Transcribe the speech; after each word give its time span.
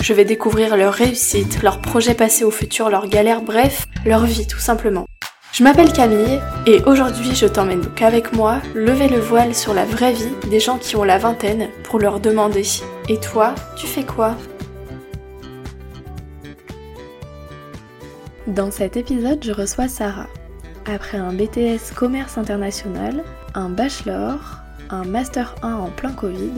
Je 0.00 0.12
vais 0.12 0.24
découvrir 0.24 0.76
leur 0.76 0.92
réussite, 0.92 1.62
leurs 1.62 1.80
projets 1.80 2.14
passés 2.14 2.44
au 2.44 2.50
futur, 2.50 2.90
leurs 2.90 3.08
galères, 3.08 3.42
bref, 3.42 3.86
leur 4.04 4.24
vie 4.24 4.46
tout 4.46 4.58
simplement. 4.58 5.06
Je 5.52 5.64
m'appelle 5.64 5.92
Camille 5.92 6.40
et 6.66 6.82
aujourd'hui 6.84 7.34
je 7.34 7.46
t'emmène 7.46 7.80
donc 7.80 8.02
avec 8.02 8.32
moi 8.34 8.60
lever 8.74 9.08
le 9.08 9.18
voile 9.18 9.54
sur 9.54 9.72
la 9.72 9.84
vraie 9.84 10.12
vie 10.12 10.30
des 10.50 10.60
gens 10.60 10.76
qui 10.76 10.96
ont 10.96 11.02
la 11.02 11.18
vingtaine 11.18 11.70
pour 11.82 11.98
leur 11.98 12.20
demander 12.20 12.62
Et 13.08 13.18
toi, 13.18 13.54
tu 13.76 13.86
fais 13.86 14.04
quoi? 14.04 14.36
Dans 18.46 18.70
cet 18.70 18.96
épisode, 18.96 19.42
je 19.42 19.52
reçois 19.52 19.88
Sarah. 19.88 20.28
Après 20.84 21.18
un 21.18 21.32
BTS 21.32 21.94
commerce 21.94 22.38
international, 22.38 23.24
un 23.54 23.70
bachelor, 23.70 24.60
un 24.90 25.04
master 25.04 25.54
1 25.62 25.74
en 25.74 25.88
plein 25.88 26.12
Covid, 26.12 26.52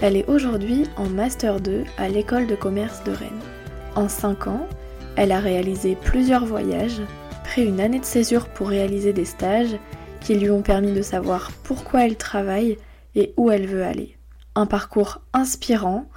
elle 0.00 0.16
est 0.16 0.28
aujourd'hui 0.28 0.84
en 0.96 1.08
master 1.08 1.60
2 1.60 1.84
à 1.98 2.08
l'école 2.08 2.46
de 2.46 2.56
commerce 2.56 3.02
de 3.04 3.12
Rennes. 3.12 3.30
En 3.94 4.08
5 4.08 4.48
ans, 4.48 4.66
elle 5.16 5.32
a 5.32 5.40
réalisé 5.40 5.96
plusieurs 5.96 6.44
voyages, 6.44 7.00
pris 7.44 7.64
une 7.64 7.80
année 7.80 8.00
de 8.00 8.04
césure 8.04 8.48
pour 8.48 8.68
réaliser 8.68 9.12
des 9.12 9.24
stages 9.24 9.76
qui 10.20 10.34
lui 10.34 10.50
ont 10.50 10.62
permis 10.62 10.92
de 10.92 11.02
savoir 11.02 11.52
pourquoi 11.62 12.06
elle 12.06 12.16
travaille 12.16 12.78
et 13.14 13.32
où 13.36 13.50
elle 13.50 13.66
veut 13.66 13.84
aller. 13.84 14.16
Un 14.54 14.66
parcours 14.66 15.20
inspirant, 15.32 16.08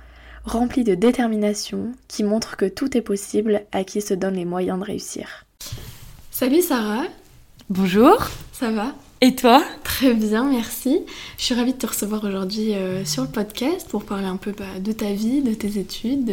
rempli 0.43 0.83
de 0.83 0.95
détermination, 0.95 1.91
qui 2.07 2.23
montre 2.23 2.55
que 2.57 2.65
tout 2.65 2.97
est 2.97 3.01
possible 3.01 3.63
à 3.71 3.83
qui 3.83 4.01
se 4.01 4.13
donne 4.13 4.35
les 4.35 4.45
moyens 4.45 4.79
de 4.79 4.85
réussir. 4.85 5.45
Salut 6.31 6.61
Sarah 6.61 7.03
Bonjour 7.69 8.27
Ça 8.53 8.71
va? 8.71 8.93
Et 9.19 9.33
toi 9.33 9.63
Très 9.83 10.13
bien, 10.13 10.43
merci. 10.43 10.99
Je 11.39 11.43
suis 11.43 11.55
ravie 11.55 11.73
de 11.73 11.77
te 11.77 11.87
recevoir 11.87 12.23
aujourd'hui 12.23 12.75
euh, 12.75 13.03
sur 13.03 13.23
le 13.23 13.29
podcast 13.29 13.87
pour 13.89 14.03
parler 14.03 14.27
un 14.27 14.35
peu 14.35 14.51
bah, 14.51 14.79
de 14.79 14.91
ta 14.91 15.11
vie, 15.11 15.41
de 15.41 15.55
tes 15.55 15.79
études, 15.79 16.31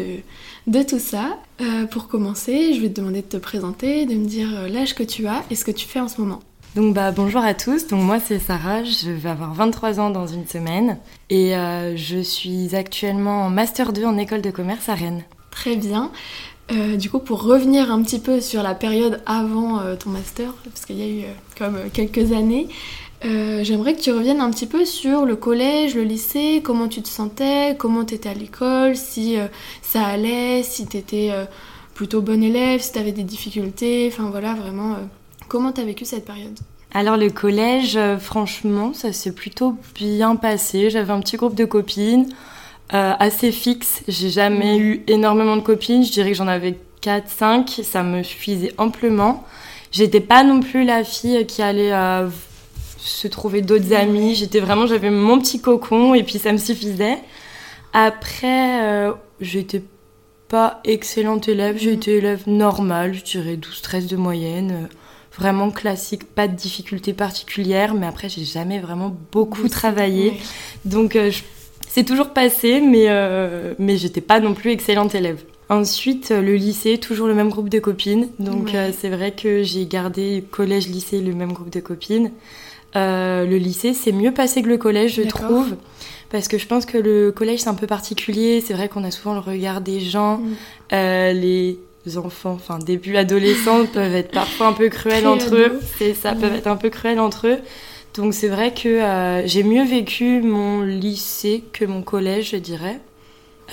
de, 0.67 0.83
tout 0.83 0.99
ça. 0.99 1.39
Euh, 1.63 1.87
pour 1.87 2.09
commencer, 2.09 2.75
je 2.75 2.81
vais 2.81 2.91
te 2.91 3.01
demander 3.01 3.23
de 3.23 3.27
te 3.27 3.39
présenter, 3.39 4.05
de 4.05 4.15
me 4.15 4.27
dire 4.27 4.49
euh, 4.55 4.69
l'âge 4.69 4.95
que 4.95 5.03
tu 5.03 5.27
as 5.27 5.45
et 5.51 5.55
ce 5.55 5.65
que 5.65 5.71
tu 5.71 5.87
fais 5.87 6.01
en 6.01 6.09
ce 6.09 6.21
moment. 6.21 6.41
Donc 6.77 6.93
bah 6.93 7.13
bonjour 7.13 7.41
à 7.41 7.55
tous, 7.55 7.87
donc 7.87 8.03
moi 8.03 8.19
c'est 8.19 8.41
Sarah, 8.41 8.83
je 8.83 9.11
vais 9.11 9.29
avoir 9.29 9.55
23 9.55 10.01
ans 10.01 10.11
dans 10.11 10.27
une 10.27 10.45
semaine 10.45 10.99
et 11.31 11.53
je 11.95 12.19
suis 12.19 12.75
actuellement 12.75 13.43
en 13.43 13.51
Master 13.51 13.93
2 13.93 14.05
en 14.05 14.19
école 14.19 14.43
de 14.43 14.51
commerce 14.51 14.89
à 14.89 14.95
Rennes. 14.95 15.23
Très 15.53 15.77
bien. 15.77 16.11
Euh, 16.73 16.97
du 16.97 17.11
coup, 17.11 17.19
pour 17.19 17.43
revenir 17.43 17.93
un 17.93 18.03
petit 18.03 18.19
peu 18.19 18.41
sur 18.41 18.63
la 18.63 18.75
période 18.75 19.21
avant 19.27 19.81
euh, 19.81 19.97
ton 19.97 20.11
master, 20.11 20.55
parce 20.65 20.87
qu'il 20.87 20.99
y 20.99 21.03
a 21.03 21.07
eu 21.07 21.25
euh, 21.25 21.33
comme 21.59 21.79
quelques 21.93 22.33
années, 22.33 22.69
j'aimerais 23.23 23.95
que 23.95 24.01
tu 24.01 24.13
reviennes 24.13 24.43
un 24.43 24.51
petit 24.51 24.67
peu 24.67 24.85
sur 24.85 25.25
le 25.25 25.35
collège, 25.35 25.95
le 25.95 26.03
lycée, 26.03 26.61
comment 26.63 26.89
tu 26.89 27.01
te 27.01 27.09
sentais, 27.09 27.75
comment 27.79 28.05
tu 28.05 28.15
étais 28.15 28.29
à 28.29 28.35
l'école, 28.35 28.97
si 28.97 29.37
ça 29.81 30.05
allait, 30.05 30.63
si 30.63 30.87
tu 30.87 30.99
étais 30.99 31.33
plutôt 31.95 32.21
bon 32.21 32.43
élève, 32.43 32.83
si 32.83 32.93
tu 32.93 32.99
avais 32.99 33.13
des 33.13 33.23
difficultés, 33.23 34.11
enfin 34.13 34.29
voilà, 34.31 34.53
vraiment, 34.53 34.97
comment 35.49 35.73
tu 35.73 35.81
as 35.81 35.85
vécu 35.85 36.05
cette 36.05 36.27
période? 36.27 36.59
Alors 36.93 37.17
le 37.17 37.31
collège, 37.31 37.99
franchement, 38.21 38.93
ça 38.93 39.11
s'est 39.15 39.33
plutôt 39.33 39.75
bien 39.95 40.37
passé. 40.37 40.91
J'avais 40.91 41.15
un 41.15 41.21
petit 41.21 41.39
groupe 41.39 41.55
de 41.55 41.65
copines. 41.65 42.29
Euh, 42.93 43.15
assez 43.19 43.51
fixe. 43.51 44.03
J'ai 44.09 44.29
jamais 44.29 44.79
eu 44.79 45.03
énormément 45.07 45.57
de 45.57 45.63
copines. 45.63 46.05
Je 46.05 46.13
dirais 46.13 46.33
que 46.33 46.37
j'en 46.37 46.49
avais 46.49 46.79
4, 47.01 47.29
5. 47.29 47.81
Ça 47.83 48.03
me 48.03 48.23
suffisait 48.23 48.75
amplement. 48.77 49.45
J'étais 49.91 50.21
pas 50.21 50.45
non 50.45 50.61
plus 50.61 50.85
la 50.85 51.03
fille 51.03 51.47
qui 51.47 51.63
allait 51.63 51.93
euh, 51.93 52.29
se 52.99 53.27
trouver 53.27 53.63
d'autres 53.63 53.95
amis. 53.95 54.35
J'étais 54.35 54.61
vraiment, 54.61 54.87
j'avais 54.87 55.11
mon 55.11 55.39
petit 55.39 55.61
cocon 55.61 56.15
et 56.15 56.23
puis 56.25 56.39
ça 56.39 56.53
me 56.53 56.59
suffisait. 56.59 57.19
Après, 57.95 58.83
euh, 58.83 59.13
j'étais 59.41 59.83
pas 60.49 60.81
excellente 60.85 61.49
élève. 61.49 61.79
J'étais 61.79 62.13
élève 62.13 62.43
normale, 62.47 63.15
je 63.15 63.25
dirais 63.25 63.57
12-13 63.57 64.09
de 64.09 64.17
moyenne. 64.17 64.89
vraiment 65.37 65.71
classique, 65.71 66.33
pas 66.35 66.47
de 66.47 66.55
difficultés 66.55 67.13
particulières, 67.13 67.95
mais 67.95 68.07
après 68.07 68.29
j'ai 68.29 68.45
jamais 68.45 68.79
vraiment 68.79 69.17
beaucoup 69.33 69.69
travaillé. 69.69 70.35
Donc 70.85 71.15
je 71.15 71.41
c'est 71.95 72.03
toujours 72.03 72.31
passé, 72.31 72.81
mais, 72.81 73.05
euh, 73.07 73.73
mais 73.79 73.97
j'étais 73.97 74.21
pas 74.21 74.41
non 74.41 74.53
plus 74.53 74.73
excellente 74.73 75.15
élève. 75.15 75.45
Ensuite, 75.69 76.33
euh, 76.33 76.43
le 76.43 76.57
lycée, 76.57 76.99
toujours 76.99 77.29
le 77.29 77.35
même 77.35 77.51
groupe 77.51 77.69
de 77.69 77.79
copines. 77.79 78.31
Donc 78.41 78.75
euh, 78.75 78.91
c'est 78.99 79.09
vrai 79.09 79.31
que 79.31 79.63
j'ai 79.63 79.87
gardé 79.87 80.43
collège, 80.51 80.89
lycée, 80.89 81.21
le 81.21 81.33
même 81.35 81.53
groupe 81.53 81.71
de 81.71 81.79
copines. 81.79 82.33
le 82.97 83.57
lycée, 83.59 83.95
c'est 83.95 84.11
mieux 84.11 84.35
passé 84.35 84.61
que 84.61 84.69
le 84.69 84.77
collège, 84.77 85.15
je 85.15 85.23
trouve. 85.23 85.77
Parce 86.31 86.49
que 86.49 86.59
je 86.59 86.67
pense 86.67 86.85
que 86.85 86.99
le 86.99 87.31
collège, 87.31 87.61
c'est 87.61 87.69
un 87.69 87.75
peu 87.75 87.87
particulier. 87.87 88.61
C'est 88.61 88.75
vrai 88.75 88.89
qu'on 88.89 89.05
a 89.05 89.13
souvent 89.13 89.35
le 89.35 89.41
regard 89.41 89.81
des 89.81 90.01
gens. 90.01 90.39
Mm. 90.39 90.57
les 90.91 91.79
enfants, 92.17 92.55
enfin 92.55 92.81
début 92.81 93.17
adolescents, 93.17 93.87
peuvent 93.95 94.17
être 94.17 94.33
parfois 94.33 94.67
un 94.67 94.73
peu 94.73 94.89
cruels 94.89 95.29
entre 95.29 95.55
eux. 95.55 95.79
C'est 95.97 96.15
ça, 96.15 96.33
peuvent 96.33 96.57
être 96.57 96.67
un 96.67 96.77
peu 96.77 96.91
cruels 96.91 97.21
entre 97.21 97.47
eux. 97.47 97.59
Donc 98.15 98.33
c'est 98.33 98.49
vrai 98.49 98.73
que 98.73 98.89
euh, 98.89 99.47
j'ai 99.47 99.65
mieux 99.65 99.85
vécu 99.85 100.41
mon 100.41 100.83
lycée 100.83 101.65
que 101.73 101.85
mon 101.85 102.03
collège, 102.03 102.51
je 102.51 102.57
dirais. 102.57 103.01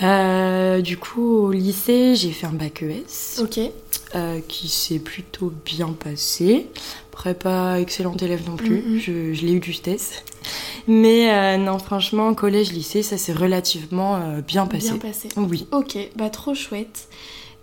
Euh, 0.02 0.82
du 0.82 0.98
coup, 0.98 1.38
au 1.38 1.52
lycée, 1.52 2.16
j'ai 2.16 2.32
fait 2.32 2.48
un 2.48 2.54
bac 2.54 2.82
ES. 2.82 3.42
Ok. 3.42 3.60
Euh, 4.16 4.40
qui 4.48 4.68
s'est 4.68 5.00
plutôt 5.00 5.54
bien 5.64 5.90
passé. 5.90 6.68
Après, 7.12 7.34
pas 7.34 7.80
excellente 7.80 8.22
élève 8.24 8.48
non 8.48 8.56
plus. 8.56 8.80
Mm-hmm. 8.80 9.00
Je, 9.00 9.34
je 9.34 9.46
l'ai 9.46 9.54
eu 9.54 9.64
justesse. 9.64 10.24
Mais 10.88 11.58
non, 11.60 11.78
franchement, 11.78 12.34
collège, 12.34 12.72
lycée, 12.72 13.04
ça 13.04 13.18
s'est 13.18 13.34
relativement 13.34 14.40
bien 14.46 14.66
passé. 14.66 14.90
Bien 14.90 14.98
passé. 14.98 15.30
Oui. 15.38 15.68
Ok, 15.72 15.98
bah 16.16 16.32
trop 16.32 16.56
chouette. 16.56 17.08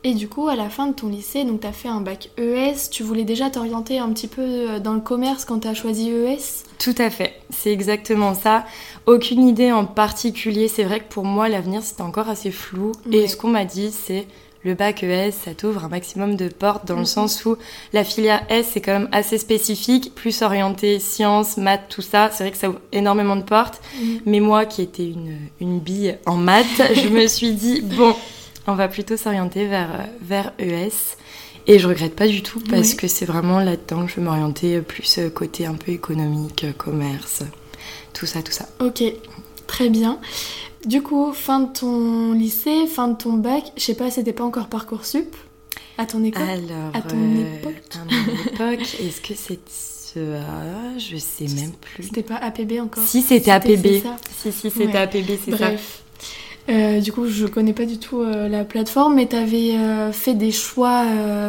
Et 0.04 0.14
du 0.14 0.28
coup, 0.28 0.48
à 0.48 0.54
la 0.54 0.70
fin 0.70 0.86
de 0.86 0.92
ton 0.92 1.08
lycée, 1.08 1.44
donc 1.44 1.60
tu 1.60 1.66
as 1.66 1.72
fait 1.72 1.88
un 1.88 2.00
bac 2.00 2.30
ES, 2.38 2.88
tu 2.90 3.02
voulais 3.02 3.24
déjà 3.24 3.50
t'orienter 3.50 3.98
un 3.98 4.10
petit 4.12 4.28
peu 4.28 4.42
euh, 4.42 4.78
dans 4.78 4.92
le 4.92 5.00
commerce 5.00 5.44
quand 5.44 5.60
tu 5.60 5.68
as 5.68 5.74
choisi 5.74 6.10
ES 6.10 6.38
Tout 6.78 6.94
à 6.98 7.10
fait, 7.10 7.40
c'est 7.50 7.72
exactement 7.72 8.34
ça. 8.34 8.64
Aucune 9.06 9.46
idée 9.46 9.72
en 9.72 9.84
particulier, 9.84 10.68
c'est 10.68 10.84
vrai 10.84 11.00
que 11.00 11.12
pour 11.12 11.24
moi 11.24 11.48
l'avenir 11.48 11.82
c'était 11.82 12.02
encore 12.02 12.28
assez 12.28 12.52
flou. 12.52 12.92
Et 13.10 13.26
ce 13.26 13.36
qu'on 13.36 13.48
m'a 13.48 13.64
dit 13.64 13.90
c'est 13.90 14.28
le 14.62 14.74
bac 14.74 15.02
ES, 15.02 15.32
ça 15.32 15.54
t'ouvre 15.54 15.84
un 15.84 15.88
maximum 15.88 16.36
de 16.36 16.48
portes 16.48 16.86
dans 16.86 16.94
le 16.94 17.00
mhm. 17.00 17.06
sens 17.06 17.44
où 17.44 17.56
la 17.92 18.04
filière 18.04 18.44
S 18.50 18.70
c'est 18.72 18.80
quand 18.80 18.92
même 18.92 19.08
assez 19.10 19.38
spécifique, 19.38 20.14
plus 20.14 20.42
orientée 20.42 21.00
sciences, 21.00 21.56
maths, 21.56 21.88
tout 21.88 22.02
ça. 22.02 22.30
C'est 22.32 22.44
vrai 22.44 22.52
que 22.52 22.58
ça 22.58 22.68
ouvre 22.68 22.80
énormément 22.92 23.34
de 23.34 23.42
portes. 23.42 23.80
Mhm. 24.00 24.20
Mais 24.26 24.38
moi 24.38 24.64
qui 24.64 24.82
étais 24.82 25.08
une, 25.08 25.38
une 25.60 25.80
bille 25.80 26.18
en 26.24 26.36
maths, 26.36 26.94
je 26.94 27.08
me 27.08 27.26
suis 27.26 27.52
dit, 27.52 27.80
bon, 27.80 28.14
on 28.68 28.74
va 28.74 28.86
plutôt 28.86 29.16
s'orienter 29.16 29.66
vers, 29.66 29.88
euh, 29.94 30.04
vers 30.20 30.52
ES. 30.58 31.16
Et 31.66 31.78
je 31.78 31.88
regrette 31.88 32.14
pas 32.14 32.28
du 32.28 32.42
tout 32.42 32.60
parce 32.60 32.94
que 32.94 33.08
c'est 33.08 33.26
vraiment 33.26 33.60
là-dedans 33.60 34.06
que 34.06 34.10
je 34.10 34.16
vais 34.16 34.22
m'orienter 34.22 34.80
plus 34.80 35.18
euh, 35.18 35.28
côté 35.28 35.66
un 35.66 35.74
peu 35.74 35.92
économique, 35.92 36.64
euh, 36.64 36.72
commerce, 36.72 37.42
tout 38.14 38.26
ça, 38.26 38.42
tout 38.42 38.52
ça. 38.52 38.66
Ok, 38.80 39.02
très 39.66 39.90
bien. 39.90 40.18
Du 40.86 41.02
coup, 41.02 41.32
fin 41.32 41.60
de 41.60 41.72
ton 41.72 42.32
lycée, 42.32 42.86
fin 42.86 43.08
de 43.08 43.16
ton 43.16 43.34
bac, 43.34 43.72
je 43.76 43.82
sais 43.82 43.94
pas, 43.94 44.10
c'était 44.10 44.32
pas 44.32 44.44
encore 44.44 44.68
Parcoursup 44.68 45.34
à 45.98 46.06
ton 46.06 46.22
école 46.24 46.42
Alors, 46.42 46.94
à 46.94 47.02
ton 47.02 47.18
époque? 47.38 47.82
À 47.94 48.04
mon 48.04 48.70
époque, 48.76 48.86
est-ce 49.00 49.20
que 49.20 49.34
c'est 49.34 49.58
ah, 50.16 50.98
je 50.98 51.16
sais 51.16 51.46
même 51.54 51.72
plus. 51.72 52.04
C'était 52.04 52.24
pas 52.24 52.36
APB 52.36 52.80
encore? 52.80 53.04
Si, 53.04 53.22
c'était 53.22 53.52
APB. 53.52 54.02
Si, 54.36 54.50
si, 54.50 54.70
c'était 54.70 54.98
APB, 54.98 55.38
c'est 55.44 55.52
ça. 55.52 55.56
Bref. 55.56 56.02
Euh, 56.68 57.00
du 57.00 57.12
coup, 57.12 57.26
je 57.26 57.46
connais 57.46 57.72
pas 57.72 57.86
du 57.86 57.98
tout 57.98 58.20
euh, 58.20 58.48
la 58.48 58.64
plateforme, 58.64 59.14
mais 59.14 59.26
tu 59.26 59.36
avais 59.36 59.76
euh, 59.76 60.12
fait 60.12 60.34
des 60.34 60.52
choix 60.52 61.04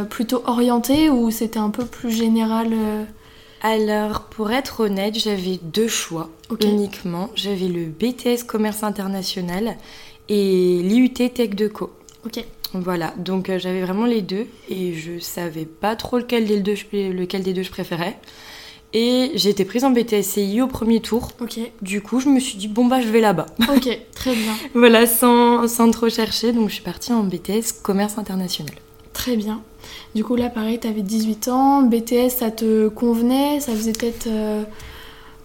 plutôt 0.10 0.42
orientés 0.45 1.10
ou 1.10 1.30
c'était 1.31 1.60
un 1.60 1.69
peu 1.69 1.86
plus 1.86 2.12
général 2.12 2.69
Alors, 3.62 4.24
pour 4.24 4.51
être 4.51 4.81
honnête, 4.81 5.18
j'avais 5.19 5.60
deux 5.62 5.88
choix 5.88 6.30
uniquement. 6.63 7.30
J'avais 7.36 7.68
le 7.68 7.86
BTS 7.86 8.45
Commerce 8.48 8.83
International 8.83 9.75
et 10.30 10.81
l'IUT 10.83 11.10
Tech 11.10 11.50
de 11.50 11.68
Co. 11.68 11.92
Ok. 12.25 12.44
Voilà, 12.74 13.16
donc 13.18 13.51
j'avais 13.57 13.81
vraiment 13.81 14.06
les 14.06 14.21
deux 14.21 14.45
et 14.69 14.94
je 14.94 15.18
savais 15.18 15.66
pas 15.66 15.95
trop 15.95 16.19
lequel 16.19 16.45
des 16.45 16.60
deux, 16.60 16.75
lequel 16.94 17.42
des 17.42 17.54
deux 17.54 17.63
je 17.63 17.71
préférais. 17.71 18.16
Et 18.94 19.32
j'ai 19.36 19.50
été 19.52 19.66
prise 19.66 19.84
en 19.84 19.92
BTSCI 19.92 20.62
au 20.62 20.68
premier 20.68 21.00
tour. 21.00 21.30
Ok. 21.42 21.60
Du 21.82 22.02
coup, 22.02 22.20
je 22.20 22.28
me 22.30 22.40
suis 22.40 22.58
dit, 22.58 22.68
bon, 22.68 22.86
bah, 22.86 23.02
je 23.02 23.08
vais 23.08 23.22
là-bas. 23.22 23.46
Ok, 23.76 23.88
très 24.16 24.34
bien. 24.34 24.54
voilà, 24.74 25.06
sans, 25.06 25.68
sans, 25.68 25.92
trop 25.92 26.10
chercher. 26.10 26.54
Donc, 26.54 26.70
je 26.70 26.76
suis 26.76 26.84
partie 26.84 27.14
en 27.14 27.24
BTS 27.24 27.82
Commerce 27.84 28.18
International. 28.18 28.74
Très 29.14 29.36
bien. 29.36 29.62
Du 30.16 30.24
coup, 30.24 30.36
là, 30.36 30.50
pareil, 30.50 30.80
t'avais 30.80 31.02
18 31.04 31.50
ans. 31.50 31.84
BTS, 31.84 32.30
ça 32.30 32.50
te 32.52 32.88
convenait? 32.88 33.60
Ça 33.60 33.74
faisait 33.74 33.94
peut-être. 33.94 34.28
euh, 34.28 34.64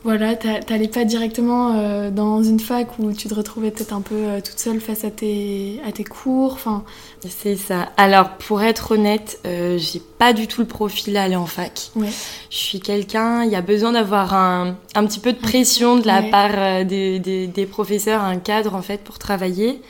voilà, 0.04 0.36
t'a- 0.36 0.60
t'allais 0.60 0.88
pas 0.88 1.04
directement 1.04 1.72
euh, 1.78 2.10
dans 2.10 2.42
une 2.42 2.60
fac 2.60 2.98
où 2.98 3.10
tu 3.12 3.26
te 3.26 3.34
retrouvais 3.34 3.70
peut-être 3.70 3.92
un 3.94 4.02
peu 4.02 4.14
euh, 4.14 4.40
toute 4.42 4.58
seule 4.58 4.78
face 4.80 5.02
à 5.04 5.10
tes, 5.10 5.80
à 5.86 5.92
tes 5.92 6.04
cours. 6.04 6.52
Enfin, 6.52 6.84
C'est 7.26 7.56
ça. 7.56 7.88
Alors, 7.96 8.30
pour 8.36 8.62
être 8.62 8.92
honnête, 8.92 9.40
euh, 9.46 9.78
j'ai 9.78 10.00
pas 10.18 10.34
du 10.34 10.46
tout 10.46 10.60
le 10.60 10.66
profil 10.66 11.16
à 11.16 11.22
aller 11.22 11.36
en 11.36 11.46
fac. 11.46 11.90
ouais. 11.96 12.08
Je 12.50 12.56
suis 12.56 12.80
quelqu'un, 12.80 13.44
il 13.44 13.50
y 13.50 13.56
a 13.56 13.62
besoin 13.62 13.92
d'avoir 13.92 14.34
un, 14.34 14.76
un 14.94 15.06
petit 15.06 15.20
peu 15.20 15.32
de 15.32 15.38
pression 15.38 15.96
de 15.96 16.06
la 16.06 16.20
Ouais. 16.20 16.30
part 16.30 16.52
euh, 16.54 16.84
des, 16.84 17.18
des- 17.18 17.46
des 17.46 17.66
professeurs, 17.66 18.22
un 18.22 18.36
cadre 18.36 18.74
en 18.74 18.82
fait 18.82 19.00
pour 19.02 19.18
travailler. 19.18 19.80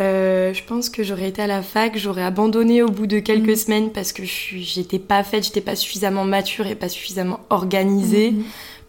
Euh, 0.00 0.54
je 0.54 0.64
pense 0.64 0.88
que 0.88 1.02
j'aurais 1.04 1.28
été 1.28 1.42
à 1.42 1.46
la 1.46 1.60
fac, 1.62 1.96
j'aurais 1.98 2.22
abandonné 2.24 2.82
au 2.82 2.88
bout 2.88 3.06
de 3.06 3.18
quelques 3.20 3.48
Mhm. 3.50 3.56
semaines 3.56 3.90
parce 3.92 4.12
que 4.12 4.22
j'étais 4.24 4.98
pas 4.98 5.22
faite, 5.22 5.44
j'étais 5.44 5.60
pas 5.60 5.76
suffisamment 5.76 6.24
mature 6.24 6.66
et 6.66 6.74
pas 6.74 6.88
suffisamment 6.88 7.40
organisée 7.50 8.30
Mhm. 8.32 8.42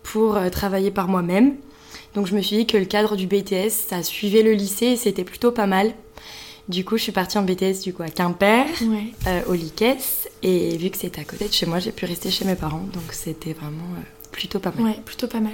Pour 0.04 0.36
euh, 0.38 0.50
travailler 0.50 0.92
par 0.92 1.08
moi-même. 1.08 1.56
Donc 2.16 2.28
je 2.28 2.36
me 2.36 2.42
suis 2.42 2.58
dit 2.58 2.68
que 2.68 2.78
le 2.78 2.86
cadre 2.86 3.16
du 3.16 3.26
BTS, 3.28 3.70
ça 3.70 4.04
suivait 4.04 4.44
le 4.44 4.52
lycée 4.54 4.88
et 4.88 4.96
c'était 4.98 5.24
plutôt 5.24 5.52
pas 5.52 5.66
mal. 5.66 5.94
Du 6.70 6.86
coup, 6.86 6.96
je 6.98 7.04
suis 7.04 7.12
partie 7.12 7.38
en 7.38 7.42
BTS 7.44 7.82
du 7.84 7.94
coup 7.94 8.04
à 8.04 8.10
Quimper, 8.10 8.66
Ouais. 8.84 9.08
euh, 9.28 9.42
au 9.50 9.54
Liquès, 9.54 10.30
et 10.44 10.78
vu 10.78 10.90
que 10.92 10.98
c'était 10.98 11.20
à 11.20 11.26
côté 11.26 11.48
de 11.50 11.54
chez 11.54 11.66
moi, 11.66 11.80
j'ai 11.80 11.92
pu 11.92 12.06
rester 12.06 12.30
chez 12.32 12.46
mes 12.46 12.56
parents, 12.56 12.86
donc 12.94 13.04
c'était 13.12 13.52
vraiment 13.54 13.84
euh, 13.98 14.02
plutôt 14.32 14.60
pas 14.60 14.72
mal. 14.78 14.86
Ouais, 14.86 15.00
plutôt 15.04 15.28
pas 15.28 15.42
mal. 15.42 15.54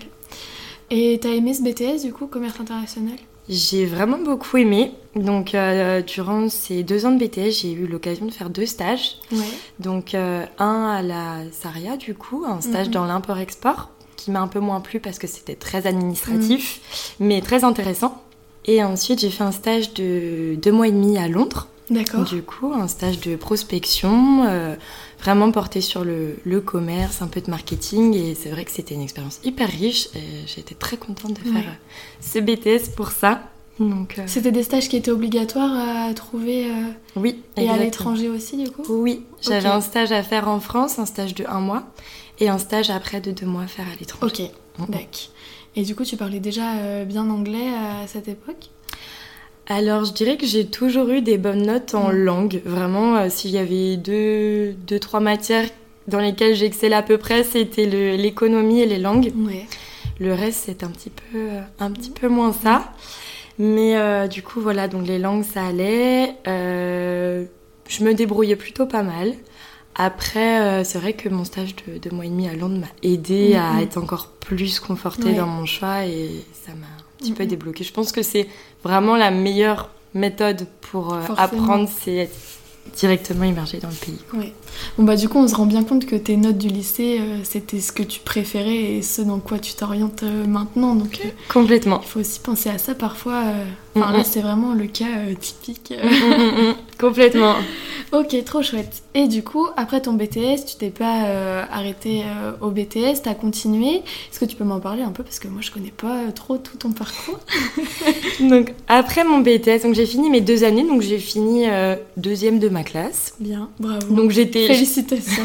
Et 0.92 1.20
t'as 1.22 1.30
aimé 1.30 1.54
ce 1.56 1.64
BTS 1.64 2.04
du 2.06 2.14
coup, 2.14 2.28
commerce 2.28 2.60
international? 2.60 3.16
J'ai 3.48 3.88
vraiment 3.88 4.20
beaucoup 4.20 4.58
aimé. 4.58 4.92
Donc 5.16 5.56
euh, 5.56 6.04
durant 6.04 6.48
ces 6.50 6.84
deux 6.84 7.08
ans 7.08 7.12
de 7.12 7.18
BTS, 7.26 7.62
j'ai 7.62 7.72
eu 7.72 7.88
l'occasion 7.88 8.28
de 8.28 8.32
faire 8.32 8.52
deux 8.52 8.68
stages. 8.68 9.16
Ouais. 9.32 9.40
Donc 9.80 10.14
un 10.14 10.50
à 10.60 11.02
la 11.02 11.38
Saria 11.52 11.98
du 11.98 12.14
coup, 12.14 12.44
un 12.48 12.62
stage 12.62 12.88
Mhm. 12.88 12.94
dans 12.94 13.06
l'import-export 13.06 13.90
qui 14.20 14.32
m'a 14.32 14.42
un 14.42 14.48
peu 14.48 14.60
moins 14.60 14.82
plu 14.82 15.00
parce 15.00 15.18
que 15.18 15.28
c'était 15.28 15.56
très 15.56 15.88
administratif, 15.88 17.16
mais 17.20 17.42
très 17.42 17.64
intéressant. 17.64 18.22
Et 18.66 18.84
ensuite 18.84 19.20
j'ai 19.20 19.30
fait 19.30 19.44
un 19.44 19.52
stage 19.52 19.94
de 19.94 20.56
deux 20.56 20.72
mois 20.72 20.88
et 20.88 20.92
demi 20.92 21.18
à 21.18 21.28
Londres. 21.28 21.68
D'accord. 21.90 22.24
Du 22.24 22.44
coup, 22.44 22.72
un 22.74 22.88
stage 22.88 23.20
de 23.20 23.36
prospection, 23.36 24.46
euh, 24.48 24.76
vraiment 25.20 25.52
porté 25.52 25.82
sur 25.82 26.04
le, 26.04 26.38
le 26.46 26.62
commerce, 26.62 27.24
un 27.24 27.28
peu 27.28 27.42
de 27.42 27.50
marketing. 27.50 28.14
Et 28.14 28.36
c'est 28.36 28.50
vrai 28.50 28.64
que 28.64 28.70
c'était 28.70 28.94
une 28.94 29.02
expérience 29.02 29.40
hyper 29.44 29.68
riche. 29.68 30.08
Et 30.16 30.46
j'étais 30.46 30.76
très 30.76 30.98
contente 30.98 31.34
de 31.34 31.50
faire 31.52 31.68
euh, 31.68 32.22
ce 32.22 32.38
BTS 32.38 32.92
pour 32.96 33.10
ça. 33.10 33.42
Donc, 33.80 34.16
euh, 34.20 34.24
C'était 34.26 34.52
des 34.52 34.64
stages 34.64 34.90
qui 34.90 34.98
étaient 34.98 35.12
obligatoires 35.12 35.72
à 36.08 36.14
trouver 36.14 36.66
euh, 36.66 36.74
oui, 37.16 37.42
et 37.58 37.70
à 37.70 37.78
l'étranger 37.78 38.28
aussi 38.30 38.58
du 38.58 38.70
coup 38.70 38.84
Oui, 38.90 39.24
j'avais 39.42 39.70
un 39.70 39.82
stage 39.82 40.12
à 40.12 40.22
faire 40.24 40.48
en 40.50 40.60
France, 40.60 41.00
un 41.00 41.06
stage 41.06 41.34
de 41.36 41.46
un 41.48 41.60
mois, 41.62 41.84
et 42.40 42.50
un 42.50 42.58
stage 42.58 42.90
après 42.90 43.22
de 43.22 43.32
deux 43.32 43.46
mois 43.46 43.64
à 43.64 43.68
faire 43.68 43.86
à 43.86 43.96
l'étranger. 44.00 44.52
Ok, 44.80 44.88
d'accord. 44.90 45.10
Et 45.76 45.84
du 45.84 45.96
coup, 45.96 46.04
tu 46.04 46.18
parlais 46.18 46.40
déjà 46.40 46.74
euh, 46.78 47.06
bien 47.06 47.30
anglais 47.30 47.70
à 47.70 48.06
cette 48.08 48.28
époque 48.28 48.70
Alors, 49.68 50.04
je 50.04 50.12
dirais 50.14 50.36
que 50.36 50.46
j'ai 50.46 50.66
toujours 50.66 51.08
eu 51.10 51.22
des 51.22 51.38
bonnes 51.38 51.66
notes 51.66 51.94
en 51.96 52.10
Mm. 52.12 52.16
langue. 52.18 52.62
Vraiment, 52.66 53.30
s'il 53.30 53.52
y 53.52 53.58
avait 53.60 53.96
deux, 53.96 54.74
deux, 54.88 55.00
trois 55.00 55.20
matières 55.22 55.70
dans 56.08 56.20
lesquelles 56.20 56.56
j'excellais 56.56 56.96
à 56.96 57.04
peu 57.04 57.18
près, 57.18 57.44
c'était 57.44 57.86
le- 57.86 58.16
l'économie 58.18 58.82
et 58.82 58.88
les 58.88 58.98
langues. 58.98 59.32
Ouais. 59.38 59.68
Le 60.20 60.34
reste, 60.34 60.64
c'est 60.66 60.84
un 60.84 60.90
petit 60.90 61.12
peu, 61.12 61.48
un 61.80 61.92
petit 61.92 62.10
peu 62.10 62.28
moins 62.28 62.52
ça. 62.52 62.92
Mais 63.60 63.98
euh, 63.98 64.28
du 64.28 64.42
coup, 64.42 64.62
voilà, 64.62 64.88
donc 64.88 65.06
les 65.06 65.20
langues, 65.20 65.44
ça 65.44 65.66
allait. 65.66 66.36
Euh, 66.48 67.44
je 67.88 68.04
me 68.04 68.14
débrouillais 68.14 68.56
plutôt 68.56 68.86
pas 68.86 69.04
mal. 69.04 69.34
Après, 69.96 70.62
euh, 70.62 70.84
c'est 70.86 70.98
vrai 70.98 71.14
que 71.14 71.28
mon 71.28 71.44
stage 71.44 71.76
de 71.88 71.98
deux 71.98 72.10
mois 72.12 72.26
et 72.26 72.30
demi 72.30 72.48
à 72.48 72.54
Londres 72.54 72.80
m'a 72.80 72.88
aidé 73.04 73.56
à 73.56 73.74
Mhm. 73.74 73.80
être 73.82 73.98
encore 73.98 74.28
plus 74.40 74.80
confortée 74.80 75.24
Ouais. 75.32 75.34
dans 75.36 75.48
mon 75.48 75.66
choix 75.66 76.06
et 76.06 76.30
ça 76.54 76.72
m'a 76.74 76.86
un 76.88 77.04
petit 77.18 77.34
peu 77.34 77.44
Mhm. 77.44 77.50
débloqué. 77.50 77.84
Je 77.84 77.92
pense 77.92 78.14
que 78.14 78.22
c'est 78.24 78.48
vraiment 78.84 79.18
la 79.18 79.30
meilleure 79.30 79.90
méthode 80.14 80.66
pour 80.90 81.14
apprendre, 81.38 81.90
c'est 81.90 82.16
être 82.16 82.36
directement 82.96 83.44
immergé 83.46 83.80
dans 83.80 83.90
le 83.90 83.94
pays. 83.94 84.20
Ouais. 84.34 84.54
Bon 84.98 85.04
bah 85.04 85.16
du 85.16 85.28
coup, 85.30 85.38
on 85.40 85.48
se 85.48 85.56
rend 85.56 85.66
bien 85.66 85.84
compte 85.84 86.06
que 86.06 86.16
tes 86.16 86.38
notes 86.38 86.58
du 86.58 86.68
lycée, 86.68 87.20
euh, 87.20 87.38
c'était 87.44 87.80
ce 87.80 87.92
que 87.92 88.04
tu 88.04 88.20
préférais 88.20 88.76
et 88.96 89.02
ce 89.02 89.22
dans 89.22 89.40
quoi 89.40 89.60
tu 89.60 89.74
t'orientes 89.74 90.24
euh, 90.24 90.46
maintenant. 90.46 90.96
Donc 90.96 91.20
euh, 91.24 91.30
Complètement. 91.52 92.00
il 92.04 92.08
faut 92.08 92.20
aussi 92.20 92.40
penser 92.40 92.70
à 92.70 92.78
ça 92.78 92.96
parfois. 92.96 93.44
Euh, 94.00 94.04
Enfin 94.04 94.12
Mhm. 94.12 94.18
là, 94.18 94.24
c'est 94.24 94.42
vraiment 94.42 94.74
le 94.74 94.88
cas 94.88 95.06
euh, 95.18 95.34
typique. 95.36 95.92
Mm, 95.92 96.08
mm, 96.08 96.70
mm, 96.70 96.76
Complètement. 97.00 97.56
ok, 98.12 98.44
trop 98.46 98.62
chouette. 98.62 99.04
Et 99.14 99.28
du 99.28 99.44
coup, 99.44 99.68
après 99.78 100.02
ton 100.02 100.14
BTS, 100.14 100.66
tu 100.68 100.76
t'es 100.78 100.90
pas 100.90 101.24
euh, 101.26 101.64
arrêté 101.72 102.24
euh, 102.26 102.52
au 102.62 102.70
BTS, 102.72 103.22
t'as 103.24 103.34
continué. 103.36 103.96
Est-ce 103.98 104.40
que 104.40 104.46
tu 104.46 104.56
peux 104.56 104.64
m'en 104.66 104.80
parler 104.80 105.04
un 105.04 105.12
peu? 105.12 105.24
Parce 105.24 105.40
que 105.40 105.48
moi 105.48 105.62
je 105.62 105.72
connais 105.72 105.92
pas 105.96 106.18
euh, 106.28 106.32
trop 106.32 106.58
tout 106.58 106.78
ton 106.78 106.92
parcours. 106.92 107.40
Donc 108.42 108.74
après 108.88 109.24
mon 109.24 109.40
BTS, 109.40 109.84
donc 109.84 109.94
j'ai 109.96 110.06
fini 110.06 110.30
mes 110.30 110.42
deux 110.42 110.64
années, 110.64 110.84
donc 110.84 111.02
j'ai 111.02 111.20
fini 111.20 111.68
euh, 111.70 111.96
deuxième 112.18 112.60
de 112.60 112.70
ma 112.70 112.84
classe. 112.84 113.34
Bien, 113.40 113.70
bravo. 113.80 114.14
Donc 114.14 114.32
j'étais 114.32 114.68
Félicitations. 114.68 115.44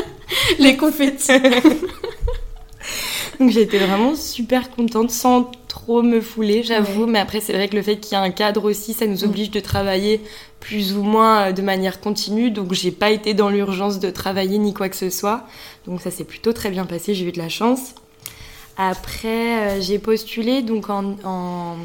Les 0.58 0.76
confettis. 0.76 1.32
donc 3.40 3.50
j'étais 3.50 3.78
vraiment 3.78 4.14
super 4.14 4.70
contente 4.70 5.10
sans 5.10 5.50
trop 5.84 6.02
me 6.02 6.20
fouler, 6.20 6.62
j'avoue. 6.62 7.04
Ouais. 7.04 7.10
Mais 7.10 7.18
après 7.18 7.40
c'est 7.40 7.52
vrai 7.52 7.68
que 7.68 7.76
le 7.76 7.82
fait 7.82 7.98
qu'il 7.98 8.16
y 8.16 8.20
ait 8.20 8.24
un 8.24 8.30
cadre 8.30 8.64
aussi, 8.70 8.92
ça 8.94 9.06
nous 9.06 9.18
Mm. 9.22 9.28
oblige 9.28 9.50
de 9.50 9.60
travailler 9.60 10.20
plus 10.60 10.94
ou 10.96 11.02
moins 11.02 11.48
euh, 11.48 11.52
de 11.52 11.60
manière 11.62 12.00
continue. 12.00 12.50
Donc 12.50 12.72
j'ai 12.72 12.90
pas 12.90 13.10
été 13.10 13.34
dans 13.34 13.50
l'urgence 13.50 13.98
de 14.00 14.10
travailler 14.10 14.58
ni 14.58 14.72
quoi 14.72 14.88
que 14.88 14.96
ce 14.96 15.10
soit. 15.10 15.46
Donc 15.86 16.00
ça 16.00 16.10
s'est 16.10 16.24
plutôt 16.24 16.52
très 16.52 16.70
bien 16.70 16.86
passé, 16.86 17.14
j'ai 17.14 17.26
eu 17.26 17.32
de 17.32 17.38
la 17.38 17.48
chance. 17.50 17.94
Après 18.76 19.76
euh, 19.78 19.80
j'ai 19.80 19.98
postulé 19.98 20.62
donc 20.62 20.90
en, 20.90 21.16
en- 21.24 21.76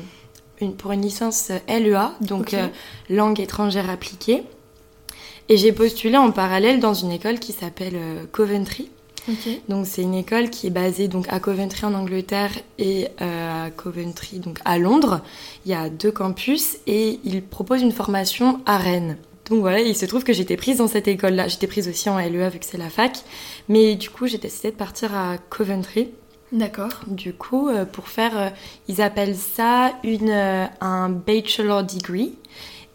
une- 0.61 0.73
pour 0.75 0.91
une 0.91 1.01
licence 1.01 1.51
LEA, 1.67 2.13
donc 2.21 2.53
euh, 2.53 2.67
langue 3.09 3.39
étrangère 3.39 3.89
appliquée. 3.89 4.43
Et 5.49 5.57
j'ai 5.57 5.71
postulé 5.71 6.15
en 6.17 6.31
parallèle 6.31 6.79
dans 6.79 6.93
une 6.93 7.11
école 7.11 7.39
qui 7.39 7.53
s'appelle 7.53 7.95
euh, 7.95 8.25
Coventry. 8.31 8.89
Donc 9.68 9.86
c'est 9.86 10.01
une 10.01 10.16
école 10.16 10.50
qui 10.50 10.68
est 10.68 10.71
basée 10.71 11.07
donc 11.07 11.25
à 11.30 11.39
Coventry 11.39 11.86
en 11.86 11.94
Angleterre 11.94 12.51
et 12.77 13.07
euh, 13.21 13.68
à 13.68 13.71
Coventry 13.71 14.39
donc 14.39 14.60
à 14.66 14.77
Londres. 14.77 15.21
Il 15.66 15.71
y 15.71 15.75
a 15.75 15.89
deux 15.89 16.12
campus 16.12 16.77
et 16.88 17.19
ils 17.24 17.42
proposent 17.44 17.81
une 17.81 17.92
formation 17.92 18.62
à 18.66 18.77
Rennes. 18.77 19.18
Donc 19.50 19.62
voilà, 19.62 19.80
il 19.80 19.95
se 19.95 20.06
trouve 20.06 20.24
que 20.24 20.33
j'étais 20.33 20.57
prise 20.57 20.77
dans 20.77 20.88
cette 20.88 21.07
école-là. 21.07 21.48
J'étais 21.48 21.68
prise 21.68 21.88
aussi 21.88 22.09
en 22.09 22.19
LEA 22.19 22.49
vu 22.49 22.59
que 22.59 22.66
c'est 22.66 22.78
la 22.78 22.90
fac. 22.90 23.18
Mais 23.68 23.95
du 23.95 24.09
coup, 24.09 24.28
j'ai 24.28 24.38
décidé 24.38 24.69
de 24.69 24.76
partir 24.76 25.16
à 25.16 25.38
Coventry. 25.49 26.09
D'accord. 26.52 26.92
Du 27.07 27.33
coup, 27.33 27.68
euh, 27.69 27.85
pour 27.85 28.07
faire, 28.09 28.38
euh, 28.38 28.49
ils 28.88 29.02
appellent 29.02 29.35
ça 29.35 29.94
une, 30.04 30.31
un 30.81 31.09
bachelor 31.09 31.83
degree. 31.83 32.33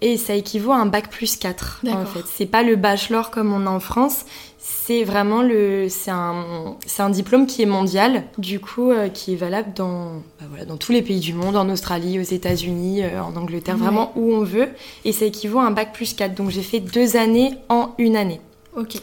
Et 0.06 0.18
ça 0.18 0.34
équivaut 0.34 0.73
à 0.73 0.76
un 0.76 0.84
bac 0.87 1.08
plus 1.08 1.37
4, 1.37 1.80
en 1.88 2.04
fait. 2.04 2.25
C'est 2.26 2.44
pas 2.46 2.62
le 2.62 2.76
bachelor 2.76 3.30
comme 3.30 3.54
on 3.54 3.66
a 3.66 3.70
en 3.70 3.80
France. 3.80 4.26
C'est 4.58 5.02
vraiment 5.04 5.40
le, 5.40 5.87
c'est 5.88 6.11
un, 6.11 6.76
un 6.99 7.11
diplôme 7.11 7.46
qui 7.46 7.62
est 7.62 7.66
mondial, 7.66 8.25
du 8.37 8.61
coup, 8.61 8.90
euh, 8.90 9.08
qui 9.08 9.32
est 9.32 9.37
valable 9.37 9.73
dans, 9.75 10.16
bah 10.38 10.46
voilà, 10.50 10.66
dans 10.66 10.76
tous 10.76 10.92
les 10.92 11.00
pays 11.00 11.20
du 11.20 11.32
monde, 11.32 11.56
en 11.56 11.70
Australie, 11.70 12.18
aux 12.18 12.23
États-Unis, 12.23 13.02
euh, 13.02 13.23
en 13.23 13.34
Angleterre, 13.37 13.76
Ouais. 13.76 13.80
vraiment 13.82 14.12
où 14.14 14.32
on 14.34 14.42
veut. 14.44 14.68
Et 15.06 15.12
ça 15.12 15.25
équivaut 15.25 15.58
à 15.58 15.64
un 15.64 15.70
bac 15.70 15.94
plus 15.94 16.12
4. 16.12 16.34
Donc 16.34 16.50
j'ai 16.50 16.62
fait 16.62 16.80
deux 16.80 17.16
années 17.16 17.54
en 17.70 17.94
une 17.96 18.16
année. 18.16 18.40
Ok. 18.76 18.96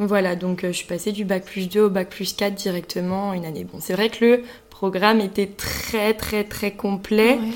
Voilà, 0.00 0.34
donc 0.36 0.64
euh, 0.64 0.68
je 0.68 0.78
suis 0.78 0.86
passée 0.86 1.12
du 1.12 1.24
bac 1.24 1.44
plus 1.44 1.68
2 1.68 1.82
au 1.82 1.90
bac 1.90 2.08
plus 2.08 2.32
4 2.32 2.54
directement 2.54 3.28
en 3.28 3.32
une 3.32 3.44
année. 3.44 3.64
Bon, 3.64 3.78
c'est 3.80 3.92
vrai 3.94 4.08
que 4.10 4.24
le 4.24 4.42
programme 4.70 5.20
était 5.20 5.46
très 5.48 6.14
très 6.14 6.42
très 6.44 6.70
complet 6.72 7.38
Ouais. 7.40 7.48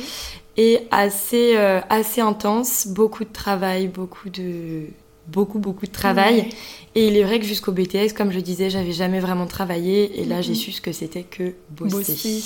Et 0.56 0.80
assez, 0.90 1.56
euh, 1.56 1.80
assez 1.88 2.21
intense, 2.21 2.87
beaucoup 2.88 3.25
de 3.25 3.32
travail, 3.32 3.88
beaucoup 3.88 4.28
de 4.28 4.85
beaucoup 5.28 5.59
beaucoup 5.59 5.87
de 5.87 5.92
travail. 5.92 6.40
Ouais. 6.40 6.49
Et 6.94 7.06
il 7.09 7.16
est 7.16 7.23
vrai 7.23 7.38
que 7.38 7.47
jusqu'au 7.47 7.73
BTS, 7.73 8.12
comme 8.16 8.32
je 8.32 8.40
disais, 8.40 8.71
j'avais 8.71 8.92
jamais 8.92 9.21
vraiment 9.21 9.47
travaillé 9.47 10.21
et 10.21 10.25
là 10.25 10.42
j'ai 10.42 10.54
su 10.54 10.73
ce 10.73 10.80
que 10.80 10.92
c'était 10.92 11.23
que 11.23 11.54
bosser. 11.71 11.97
Bosser. 12.12 12.42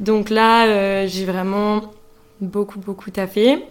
Donc 0.00 0.30
là, 0.30 0.66
euh, 0.66 1.06
j'ai 1.06 1.24
vraiment 1.24 1.82
beaucoup 2.40 2.80
beaucoup 2.80 3.10
taffé. 3.10 3.62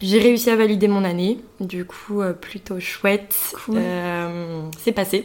J'ai 0.00 0.18
réussi 0.18 0.50
à 0.50 0.56
valider 0.56 0.88
mon 0.88 1.04
année, 1.04 1.38
du 1.60 1.84
coup 1.84 2.22
euh, 2.22 2.32
plutôt 2.32 2.80
chouette. 2.80 3.36
Cool. 3.64 3.80
C'est 4.82 4.92
passé. 4.92 5.24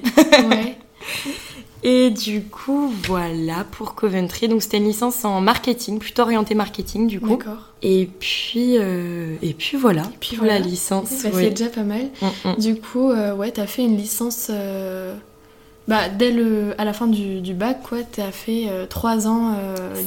Ouais. 0.49 0.77
Et 1.84 2.10
du 2.10 2.41
coup, 2.43 2.91
voilà 3.07 3.65
pour 3.72 3.96
Coventry. 3.96 4.48
Donc 4.48 4.62
c'était 4.63 4.77
une 4.77 4.86
licence 4.88 5.24
en 5.25 5.41
marketing, 5.41 6.00
plutôt 6.00 6.24
orientée 6.24 6.55
marketing 6.55 7.07
du 7.07 7.19
coup. 7.19 7.38
D'accord. 7.38 7.74
Et 7.84 8.10
puis, 8.19 8.77
euh, 8.77 9.36
et 9.43 9.53
puis 9.53 9.77
voilà, 9.77 10.01
puis 10.19 10.36
pour 10.36 10.46
voilà. 10.46 10.60
la 10.60 10.65
licence. 10.65 11.10
Bah, 11.24 11.29
oui. 11.34 11.43
C'est 11.43 11.50
déjà 11.51 11.69
pas 11.69 11.84
mal. 11.84 12.07
Mm, 12.22 12.50
mm. 12.50 12.55
Du 12.57 12.75
coup, 12.81 13.12
euh, 13.12 13.36
ouais, 13.36 13.51
t'as 13.51 13.67
fait 13.67 13.84
une 13.84 13.96
licence. 13.98 14.48
euh, 14.50 15.15
Bah, 15.88 16.10
dès 16.10 16.31
le, 16.31 16.74
à 16.79 16.84
la 16.86 16.91
fin 16.93 17.05
du, 17.07 17.39
du 17.41 17.53
bac, 17.53 17.81
quoi, 17.88 18.00
t'as 18.12 18.31
fait 18.31 18.65
euh, 18.67 18.88
trois 18.88 19.27
ans 19.27 19.53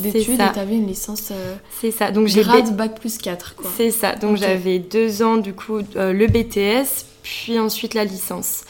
d'études 0.02 0.34
et 0.40 0.52
t'avais 0.52 0.74
une 0.74 0.86
licence 0.88 1.32
C'est 1.80 1.92
ça. 1.92 2.10
Donc 2.10 2.26
j'ai 2.26 2.42
grade 2.42 2.76
bac 2.76 2.98
plus 3.00 3.16
4, 3.18 3.54
quoi. 3.54 3.70
C'est 3.76 3.90
ça. 3.92 4.16
Donc 4.16 4.36
j'avais 4.36 4.78
deux 4.80 5.22
ans 5.22 5.36
du 5.36 5.54
coup 5.54 5.78
le 5.94 6.26
BTS, 6.26 7.06
puis 7.22 7.58
ensuite 7.58 7.94
la 7.94 8.04
licence. 8.04 8.62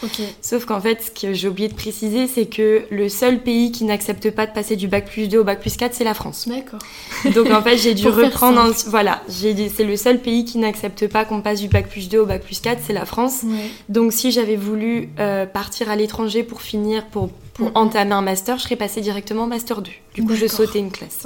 Sauf 0.42 0.64
qu'en 0.64 0.80
fait, 0.80 1.02
ce 1.02 1.11
que 1.21 1.33
j'ai 1.33 1.49
oublié 1.49 1.69
de 1.69 1.75
préciser, 1.75 2.26
c'est 2.26 2.47
que 2.47 2.83
le 2.90 3.09
seul 3.09 3.40
pays 3.42 3.73
qui 3.73 3.85
n'accepte 3.85 4.30
pas 4.30 4.47
de 4.47 4.52
passer 4.52 4.76
du 4.76 4.88
bac 4.88 5.07
plus 5.11 5.28
2 5.28 5.38
au 5.38 5.45
bac 5.45 5.61
plus 5.61 5.76
4, 5.76 5.95
c'est 5.95 6.04
la 6.04 6.14
France. 6.14 6.49
D'accord. 6.49 6.80
Donc 7.35 7.50
en 7.50 7.62
fait, 7.62 7.76
j'ai 7.76 7.95
dû 7.95 8.09
reprendre. 8.09 8.61
un-. 8.61 8.73
Voilà, 8.87 9.23
j'ai 9.28 9.54
dit- 9.54 9.71
c'est 9.75 9.85
le 9.85 9.97
seul 9.97 10.19
pays 10.21 10.45
qui 10.45 10.59
n'accepte 10.59 11.07
pas 11.09 11.25
qu'on 11.25 11.40
passe 11.40 11.61
du 11.61 11.69
bac 11.69 11.88
plus 11.88 12.09
2 12.09 12.19
au 12.19 12.26
bac 12.26 12.42
plus 12.42 12.61
4, 12.61 12.80
c'est 12.87 12.92
la 12.92 13.04
France. 13.07 13.40
Ouais. 13.45 13.71
Donc 13.88 14.12
si 14.12 14.30
j'avais 14.33 14.57
voulu 14.57 15.09
euh, 15.19 15.47
partir 15.47 15.90
à 15.90 15.97
l'étranger 15.97 16.42
pour 16.42 16.62
finir, 16.62 17.07
pour, 17.07 17.28
pour 17.54 17.66
Mhm. 17.69 17.73
entamer 17.76 18.12
un 18.12 18.23
master, 18.23 18.57
je 18.59 18.62
serais 18.64 18.76
passée 18.76 19.00
directement 19.02 19.42
en 19.42 19.47
master 19.47 19.83
2. 19.83 19.90
Du 20.14 20.25
coup, 20.25 20.35
je 20.35 20.47
sautais 20.47 20.81
une 20.81 20.90
classe. 20.90 21.25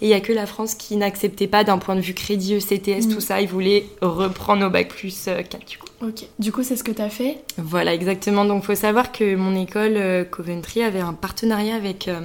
Et 0.00 0.06
il 0.06 0.08
n'y 0.08 0.14
a 0.14 0.20
que 0.20 0.32
la 0.32 0.46
France 0.46 0.74
qui 0.74 0.96
n'acceptait 0.96 1.46
pas 1.46 1.64
d'un 1.64 1.78
point 1.78 1.94
de 1.96 2.00
vue 2.00 2.14
crédit, 2.14 2.54
ECTS, 2.54 3.06
Mhm. 3.06 3.14
tout 3.14 3.20
ça. 3.20 3.40
Ils 3.42 3.48
voulaient 3.48 3.84
reprendre 4.00 4.66
au 4.66 4.70
bac 4.70 4.88
plus 4.88 5.26
euh, 5.28 5.42
4 5.42 5.66
du 5.66 5.76
coup. 5.78 5.86
Ok. 6.02 6.24
Du 6.38 6.50
coup, 6.50 6.62
c'est 6.62 6.76
ce 6.76 6.82
que 6.82 6.92
t'as 6.92 7.10
fait? 7.10 7.38
Voilà, 7.58 7.92
exactement. 7.94 8.44
Donc, 8.44 8.64
faut 8.64 8.74
savoir 8.74 9.12
que 9.12 9.36
mon 9.36 9.54
école 9.54 9.96
euh, 9.96 10.24
Coventry 10.24 10.82
avait 10.82 11.00
un 11.00 11.12
partenariat 11.12 11.74
avec 11.76 12.08
euh, 12.08 12.20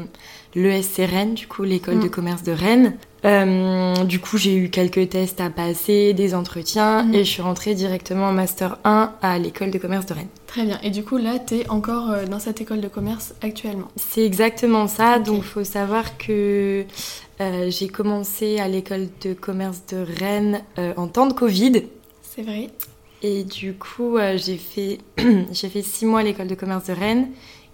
l'ESCRN, 0.55 1.33
du 1.33 1.47
coup, 1.47 1.63
l'école 1.63 1.95
Mm. 1.97 2.03
de 2.03 2.07
commerce 2.07 2.43
de 2.43 2.51
Rennes. 2.53 2.95
Euh, 3.25 4.03
du 4.05 4.19
coup, 4.19 4.37
j'ai 4.37 4.55
eu 4.55 4.69
quelques 4.69 5.09
tests 5.09 5.41
à 5.41 5.49
passer, 5.49 6.13
des 6.13 6.33
entretiens, 6.33 7.03
Mm. 7.03 7.13
et 7.15 7.19
je 7.25 7.29
suis 7.29 7.41
rentrée 7.41 7.75
directement 7.75 8.27
en 8.29 8.33
master 8.33 8.77
1 8.85 9.11
à 9.21 9.37
l'école 9.39 9.71
de 9.71 9.77
commerce 9.77 10.05
de 10.05 10.13
Rennes. 10.13 10.27
Très 10.57 10.65
bien. 10.65 10.79
Et 10.81 10.89
du 10.89 11.03
coup, 11.03 11.17
là, 11.17 11.37
t'es 11.37 11.69
encore 11.69 12.09
euh, 12.09 12.25
dans 12.25 12.39
cette 12.39 12.61
école 12.61 12.81
de 12.81 12.87
commerce 12.87 13.35
actuellement. 13.43 13.89
C'est 13.95 14.25
exactement 14.25 14.87
ça. 14.87 15.19
Donc, 15.19 15.43
faut 15.43 15.63
savoir 15.63 16.17
que 16.17 16.83
euh, 17.39 17.69
j'ai 17.69 17.87
commencé 17.87 18.57
à 18.57 18.67
l'école 18.67 19.07
de 19.21 19.35
commerce 19.35 19.83
de 19.91 19.97
Rennes 19.97 20.63
euh, 20.79 20.95
en 20.97 21.07
temps 21.07 21.27
de 21.27 21.33
Covid. 21.33 21.83
C'est 22.23 22.41
vrai. 22.41 22.71
Et 23.21 23.43
du 23.43 23.75
coup, 23.75 24.17
euh, 24.17 24.35
j'ai 24.35 24.57
fait, 24.57 24.97
fait 25.53 25.83
six 25.83 26.07
mois 26.07 26.21
à 26.21 26.23
l'école 26.23 26.47
de 26.47 26.55
commerce 26.55 26.85
de 26.85 26.93
Rennes. 26.93 27.27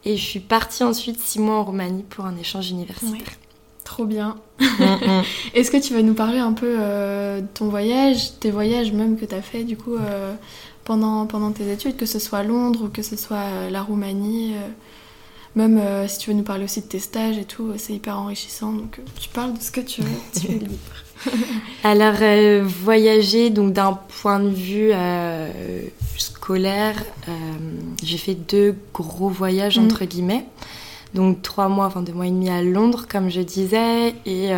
Et 0.03 0.17
je 0.17 0.21
suis 0.21 0.41
partie 0.41 0.83
ensuite 0.83 1.21
six 1.21 1.39
mois 1.39 1.59
en 1.59 1.63
Roumanie 1.63 2.03
pour 2.03 2.25
un 2.25 2.35
échange 2.35 2.69
universitaire. 2.69 3.37
Trop 3.85 4.03
bien. 4.03 4.35
Mm, 4.59 4.65
mm. 4.65 5.23
Est-ce 5.53 5.71
que 5.71 5.77
tu 5.77 5.93
vas 5.93 6.01
nous 6.01 6.15
parler 6.15 6.39
un 6.39 6.51
peu 6.51 6.75
de 6.75 7.45
ton 7.53 7.69
voyage, 7.69 8.37
tes 8.41 8.51
voyages 8.51 8.91
même 8.91 9.17
que 9.17 9.23
t'as 9.23 9.41
fait 9.41 9.63
du 9.63 9.77
coup 9.77 9.95
pendant, 10.85 11.25
pendant 11.25 11.51
tes 11.51 11.71
études, 11.71 11.95
que 11.97 12.05
ce 12.05 12.19
soit 12.19 12.43
Londres 12.43 12.85
ou 12.85 12.89
que 12.89 13.01
ce 13.01 13.15
soit 13.15 13.37
euh, 13.37 13.69
la 13.69 13.81
Roumanie 13.81 14.53
euh, 14.55 14.67
Même 15.55 15.77
euh, 15.77 16.07
si 16.07 16.17
tu 16.19 16.29
veux 16.31 16.35
nous 16.35 16.43
parler 16.43 16.65
aussi 16.65 16.81
de 16.81 16.87
tes 16.87 16.99
stages 16.99 17.37
et 17.37 17.45
tout, 17.45 17.71
c'est 17.77 17.93
hyper 17.93 18.17
enrichissant. 18.19 18.71
Donc 18.73 18.99
euh, 18.99 19.03
tu 19.19 19.29
parles 19.29 19.53
de 19.53 19.61
ce 19.61 19.71
que 19.71 19.81
tu 19.81 20.01
veux. 20.01 20.09
tu 20.39 20.47
es 20.47 20.55
libre. 20.59 20.73
Alors, 21.83 22.15
euh, 22.21 22.63
voyager, 22.65 23.49
donc 23.49 23.71
d'un 23.73 23.97
point 24.21 24.39
de 24.41 24.49
vue 24.49 24.91
scolaire, 26.17 27.01
j'ai 28.03 28.17
fait 28.17 28.35
deux 28.35 28.75
gros 28.93 29.29
voyages, 29.29 29.77
Mhm. 29.79 29.85
entre 29.85 30.05
guillemets. 30.05 30.45
Donc, 31.13 31.41
trois 31.43 31.69
mois, 31.69 31.85
enfin 31.85 32.01
deux 32.01 32.11
mois 32.13 32.25
et 32.27 32.31
demi 32.31 32.49
à 32.49 32.61
Londres, 32.63 33.05
comme 33.09 33.29
je 33.29 33.39
disais, 33.41 34.15
et 34.25 34.49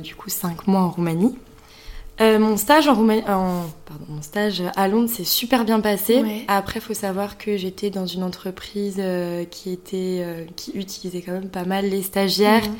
du 0.00 0.14
coup, 0.14 0.30
cinq 0.30 0.66
mois 0.66 0.80
en 0.80 0.90
Roumanie. 0.90 1.34
Euh, 2.20 2.38
mon 2.38 2.56
stage 2.58 2.86
en 2.86 2.94
Roumanie, 2.94 3.22
en, 3.22 3.64
pardon, 3.86 4.04
mon 4.08 4.20
stage 4.22 4.62
à 4.76 4.88
Londres 4.88 5.08
s'est 5.08 5.24
super 5.24 5.64
bien 5.64 5.80
passé. 5.80 6.20
Ouais. 6.20 6.44
Après, 6.48 6.78
faut 6.80 6.92
savoir 6.94 7.38
que 7.38 7.56
j'étais 7.56 7.88
dans 7.90 8.06
une 8.06 8.22
entreprise 8.22 8.96
euh, 8.98 9.44
qui 9.44 9.72
était, 9.72 10.18
euh, 10.22 10.44
qui 10.56 10.72
utilisait 10.72 11.22
quand 11.22 11.32
même 11.32 11.48
pas 11.48 11.64
mal 11.64 11.86
les 11.88 12.02
stagiaires. 12.02 12.64
Mhm. 12.66 12.74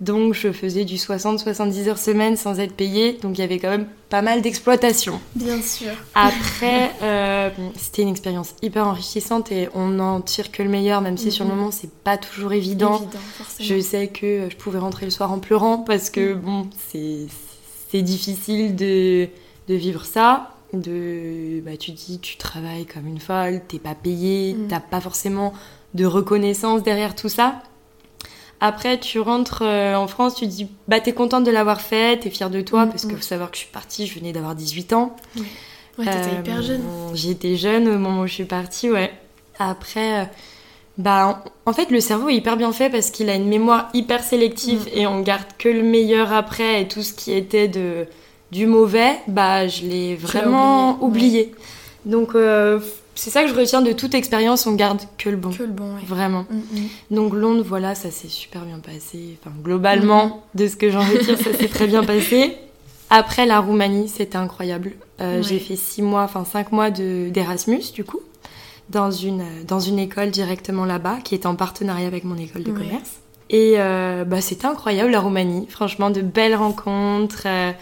Donc 0.00 0.32
je 0.32 0.50
faisais 0.50 0.86
du 0.86 0.96
60-70 0.96 1.88
heures 1.88 1.98
semaine 1.98 2.34
sans 2.34 2.58
être 2.58 2.72
payée, 2.74 3.18
donc 3.20 3.36
il 3.36 3.42
y 3.42 3.44
avait 3.44 3.58
quand 3.58 3.68
même 3.68 3.86
pas 4.08 4.22
mal 4.22 4.40
d'exploitation. 4.40 5.20
Bien 5.36 5.60
sûr. 5.60 5.90
Après, 6.14 6.90
c'était 7.76 8.00
une 8.00 8.08
expérience 8.08 8.54
hyper 8.62 8.86
enrichissante 8.86 9.52
et 9.52 9.68
on 9.74 9.88
n'en 9.88 10.22
tire 10.22 10.50
que 10.52 10.62
le 10.62 10.70
meilleur, 10.70 11.02
même 11.02 11.18
si 11.18 11.30
sur 11.30 11.44
le 11.44 11.50
Mhm. 11.50 11.56
moment 11.58 11.70
c'est 11.70 11.92
pas 11.92 12.16
toujours 12.16 12.54
évident. 12.54 13.02
Je 13.60 13.78
sais 13.78 14.08
que 14.08 14.48
je 14.50 14.56
pouvais 14.56 14.78
rentrer 14.78 15.04
le 15.04 15.10
soir 15.10 15.30
en 15.32 15.38
pleurant 15.38 15.76
parce 15.76 16.08
que 16.08 16.32
Mm. 16.32 16.40
bon, 16.40 16.66
c'est 16.90 17.26
c'est 17.90 18.02
difficile 18.02 18.76
de, 18.76 19.28
de 19.68 19.74
vivre 19.74 20.04
ça. 20.04 20.54
De, 20.72 21.60
bah, 21.64 21.76
tu 21.76 21.90
dis, 21.90 22.20
tu 22.20 22.36
travailles 22.36 22.86
comme 22.86 23.06
une 23.08 23.18
folle, 23.18 23.60
t'es 23.66 23.78
pas 23.80 23.94
payé, 23.96 24.54
Mm. 24.54 24.68
t'as 24.68 24.78
pas 24.80 25.00
forcément 25.00 25.52
de 25.94 26.04
reconnaissance 26.04 26.82
derrière 26.84 27.16
tout 27.16 27.28
ça. 27.28 27.62
Après, 28.60 29.00
tu 29.00 29.18
rentres 29.20 29.62
euh, 29.62 29.94
en 29.96 30.06
France, 30.06 30.34
tu 30.36 30.46
dis, 30.46 30.68
bah, 30.86 31.00
t'es 31.00 31.12
contente 31.12 31.44
de 31.44 31.50
l'avoir 31.50 31.80
fait, 31.80 32.20
t'es 32.20 32.30
fière 32.30 32.50
de 32.50 32.60
toi, 32.60 32.86
Mm, 32.86 32.90
parce 32.90 33.06
que 33.06 33.16
faut 33.16 33.22
savoir 33.22 33.50
que 33.50 33.56
je 33.56 33.62
suis 33.62 33.72
partie, 33.72 34.06
je 34.06 34.18
venais 34.18 34.32
d'avoir 34.32 34.54
18 34.54 34.92
ans. 34.92 35.16
Ouais, 35.98 36.04
t'étais 36.04 36.10
Euh, 36.28 36.40
hyper 36.40 36.62
jeune. 36.62 36.82
J'étais 37.14 37.56
jeune 37.56 37.88
au 37.88 37.98
moment 37.98 38.20
où 38.20 38.26
je 38.26 38.34
suis 38.34 38.44
partie, 38.44 38.90
ouais. 38.90 39.12
Après, 39.58 40.20
euh, 40.20 40.24
bah, 40.98 41.42
en 41.66 41.72
fait, 41.72 41.90
le 41.90 42.00
cerveau 42.00 42.28
est 42.28 42.34
hyper 42.36 42.56
bien 42.56 42.72
fait 42.72 42.90
parce 42.90 43.10
qu'il 43.10 43.30
a 43.30 43.34
une 43.34 43.48
mémoire 43.48 43.88
hyper 43.94 44.22
sélective 44.22 44.82
Mm. 44.86 44.98
et 44.98 45.06
on 45.06 45.20
garde 45.20 45.46
que 45.58 45.68
le 45.68 45.82
meilleur 45.82 46.32
après 46.32 46.82
et 46.82 46.88
tout 46.88 47.02
ce 47.02 47.12
qui 47.14 47.32
était 47.32 47.68
de, 47.68 48.06
du 48.52 48.66
mauvais, 48.66 49.12
bah, 49.28 49.66
je 49.68 49.82
l'ai 49.86 50.16
vraiment 50.16 50.98
oublié, 51.02 51.52
oublié. 51.52 51.54
Donc, 52.04 52.34
euh, 52.34 52.80
c'est 53.14 53.30
ça 53.30 53.42
que 53.42 53.48
je 53.48 53.54
retiens 53.54 53.82
de 53.82 53.92
toute 53.92 54.14
expérience, 54.14 54.66
on 54.66 54.72
garde 54.74 55.00
que 55.18 55.28
le 55.28 55.36
bon. 55.36 55.50
Que 55.50 55.62
le 55.62 55.68
bon, 55.70 55.94
ouais. 55.94 56.00
Vraiment. 56.06 56.46
Mm, 56.50 56.56
mm. 56.56 57.14
Donc 57.16 57.34
Londres, 57.34 57.64
voilà, 57.66 57.94
ça 57.94 58.10
s'est 58.10 58.28
super 58.28 58.62
bien 58.62 58.78
passé. 58.78 59.36
Enfin, 59.44 59.54
globalement, 59.62 60.42
de 60.54 60.66
ce 60.68 60.76
que 60.76 60.90
j'en 60.90 61.00
retire, 61.00 61.36
ça 61.38 61.52
s'est 61.54 61.68
très 61.68 61.86
bien 61.86 62.02
passé. 62.04 62.56
Après, 63.10 63.44
la 63.44 63.58
Roumanie, 63.60 64.08
c'était 64.08 64.36
incroyable. 64.38 64.92
Euh, 65.20 65.38
Ouais. 65.38 65.42
J'ai 65.42 65.58
fait 65.58 65.76
six 65.76 66.00
mois, 66.00 66.22
enfin 66.22 66.44
cinq 66.50 66.72
mois 66.72 66.90
de- 66.90 67.28
d'Erasmus, 67.28 67.82
du 67.92 68.04
coup, 68.04 68.20
dans 68.90 69.10
une, 69.10 69.44
dans 69.66 69.80
une 69.80 69.98
école 69.98 70.30
directement 70.30 70.84
là-bas, 70.84 71.18
qui 71.24 71.34
était 71.34 71.46
en 71.46 71.54
partenariat 71.56 72.06
avec 72.06 72.24
mon 72.24 72.36
école 72.36 72.62
de 72.64 72.72
Ouais. 72.72 72.78
commerce. 72.78 73.10
Et 73.48 73.74
euh, 73.78 74.24
bah, 74.24 74.40
c'était 74.40 74.66
incroyable, 74.66 75.10
la 75.10 75.20
Roumanie. 75.20 75.66
Franchement, 75.68 76.10
de 76.10 76.20
belles 76.20 76.54
rencontres. 76.56 77.44
euh, 77.46 77.72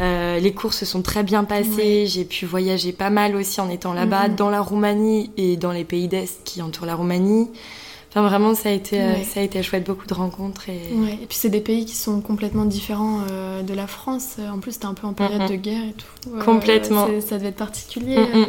euh, 0.00 0.38
les 0.40 0.52
cours 0.52 0.72
se 0.72 0.84
sont 0.86 1.02
très 1.02 1.22
bien 1.22 1.44
passés. 1.44 2.06
J'ai 2.06 2.24
pu 2.24 2.46
voyager 2.46 2.92
pas 2.92 3.10
mal 3.10 3.36
aussi 3.36 3.60
en 3.60 3.68
étant 3.68 3.92
là-bas, 3.92 4.28
Mhm. 4.28 4.36
dans 4.36 4.50
la 4.50 4.60
Roumanie 4.60 5.30
et 5.36 5.56
dans 5.56 5.70
les 5.70 5.84
pays 5.84 6.08
d'Est 6.08 6.40
qui 6.44 6.62
entourent 6.62 6.86
la 6.86 6.94
Roumanie. 6.94 7.50
Enfin, 8.10 8.22
vraiment, 8.28 8.54
ça 8.54 8.68
a 8.68 8.72
été, 8.72 8.98
Ouais. 8.98 9.24
ça 9.24 9.40
a 9.40 9.42
été 9.42 9.62
chouette, 9.62 9.86
beaucoup 9.86 10.06
de 10.06 10.12
rencontres. 10.14 10.68
Et... 10.68 10.92
Ouais, 10.94 11.12
et 11.22 11.26
puis 11.26 11.36
c'est 11.38 11.48
des 11.50 11.60
pays 11.60 11.84
qui 11.86 11.94
sont 11.94 12.20
complètement 12.20 12.64
différents 12.64 13.20
euh, 13.30 13.62
de 13.62 13.74
la 13.74 13.86
France. 13.86 14.36
En 14.52 14.58
plus, 14.58 14.78
t'es 14.78 14.86
un 14.86 14.94
peu 14.94 15.06
en 15.06 15.12
période 15.14 15.42
Mhm. 15.42 15.48
de 15.48 15.54
guerre 15.56 15.82
et 15.88 15.92
tout. 15.92 16.34
Euh, 16.36 16.42
Complètement. 16.42 17.06
ça 17.26 17.36
devait 17.38 17.48
être 17.48 17.56
particulier. 17.56 18.16
Mm, 18.18 18.38
mm. 18.40 18.46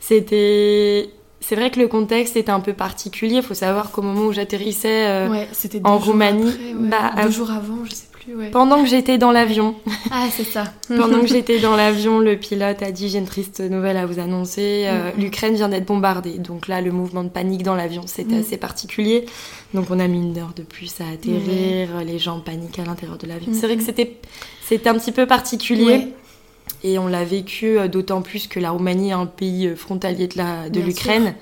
C'était. 0.00 1.10
C'est 1.40 1.56
vrai 1.56 1.70
que 1.70 1.80
le 1.80 1.88
contexte 1.88 2.36
était 2.36 2.50
un 2.52 2.60
peu 2.60 2.74
particulier. 2.74 3.36
Il 3.36 3.42
faut 3.42 3.54
savoir 3.54 3.90
qu'au 3.90 4.02
moment 4.02 4.26
où 4.26 4.32
j'atterrissais, 4.32 5.06
euh, 5.08 5.28
Ouais, 5.30 5.48
en 5.84 5.96
Roumanie, 5.98 6.48
après, 6.48 6.74
ouais. 6.74 6.88
bah, 6.88 7.12
deux 7.24 7.30
jours 7.30 7.50
avant, 7.50 7.84
je 7.84 7.90
sais 7.94 8.04
plus. 8.12 8.34
Ouais. 8.36 8.50
pendant 8.50 8.82
que 8.82 8.88
j'étais 8.88 9.16
dans 9.16 9.32
l'avion, 9.32 9.74
Ah, 10.12 10.26
c'est 10.30 10.44
ça. 10.44 10.64
pendant 10.88 11.20
que 11.20 11.26
j'étais 11.26 11.58
dans 11.58 11.74
l'avion, 11.74 12.18
le 12.18 12.36
pilote 12.36 12.82
a 12.82 12.92
dit 12.92 13.08
j'ai 13.08 13.16
une 13.18 13.24
triste 13.24 13.60
nouvelle 13.60 13.96
à 13.96 14.04
vous 14.04 14.18
annoncer. 14.18 14.84
Euh, 14.86 15.10
Mhm. 15.16 15.22
L'Ukraine 15.22 15.54
vient 15.54 15.70
d'être 15.70 15.86
bombardée. 15.86 16.36
Donc 16.38 16.68
là, 16.68 16.82
le 16.82 16.92
mouvement 16.92 17.24
de 17.24 17.30
panique 17.30 17.62
dans 17.62 17.74
l'avion, 17.74 18.02
c'était 18.06 18.34
Mhm. 18.34 18.40
assez 18.42 18.58
particulier. 18.58 19.24
Donc 19.72 19.86
on 19.90 19.98
a 19.98 20.06
mis 20.06 20.18
une 20.20 20.36
heure 20.38 20.52
de 20.54 20.62
plus 20.62 20.92
à 21.00 21.08
atterrir. 21.14 21.88
Les 22.06 22.18
gens 22.18 22.40
paniquent 22.40 22.78
à 22.78 22.84
l'intérieur 22.84 23.16
de 23.16 23.26
l'avion. 23.26 23.52
C'est 23.54 23.66
vrai 23.66 23.76
que 23.78 23.82
c'était 23.82 24.16
c'était 24.68 24.90
un 24.90 24.94
petit 24.98 25.12
peu 25.12 25.26
particulier. 25.26 26.08
Et 26.82 26.98
on 26.98 27.06
l'a 27.06 27.24
vécu 27.24 27.78
euh, 27.78 27.88
d'autant 27.88 28.22
plus 28.22 28.46
que 28.46 28.58
la 28.58 28.70
Roumanie 28.70 29.10
est 29.10 29.12
un 29.14 29.26
pays 29.26 29.66
euh, 29.66 29.76
frontalier 29.76 30.28
de 30.28 30.80
l'Ukraine. 30.80 31.34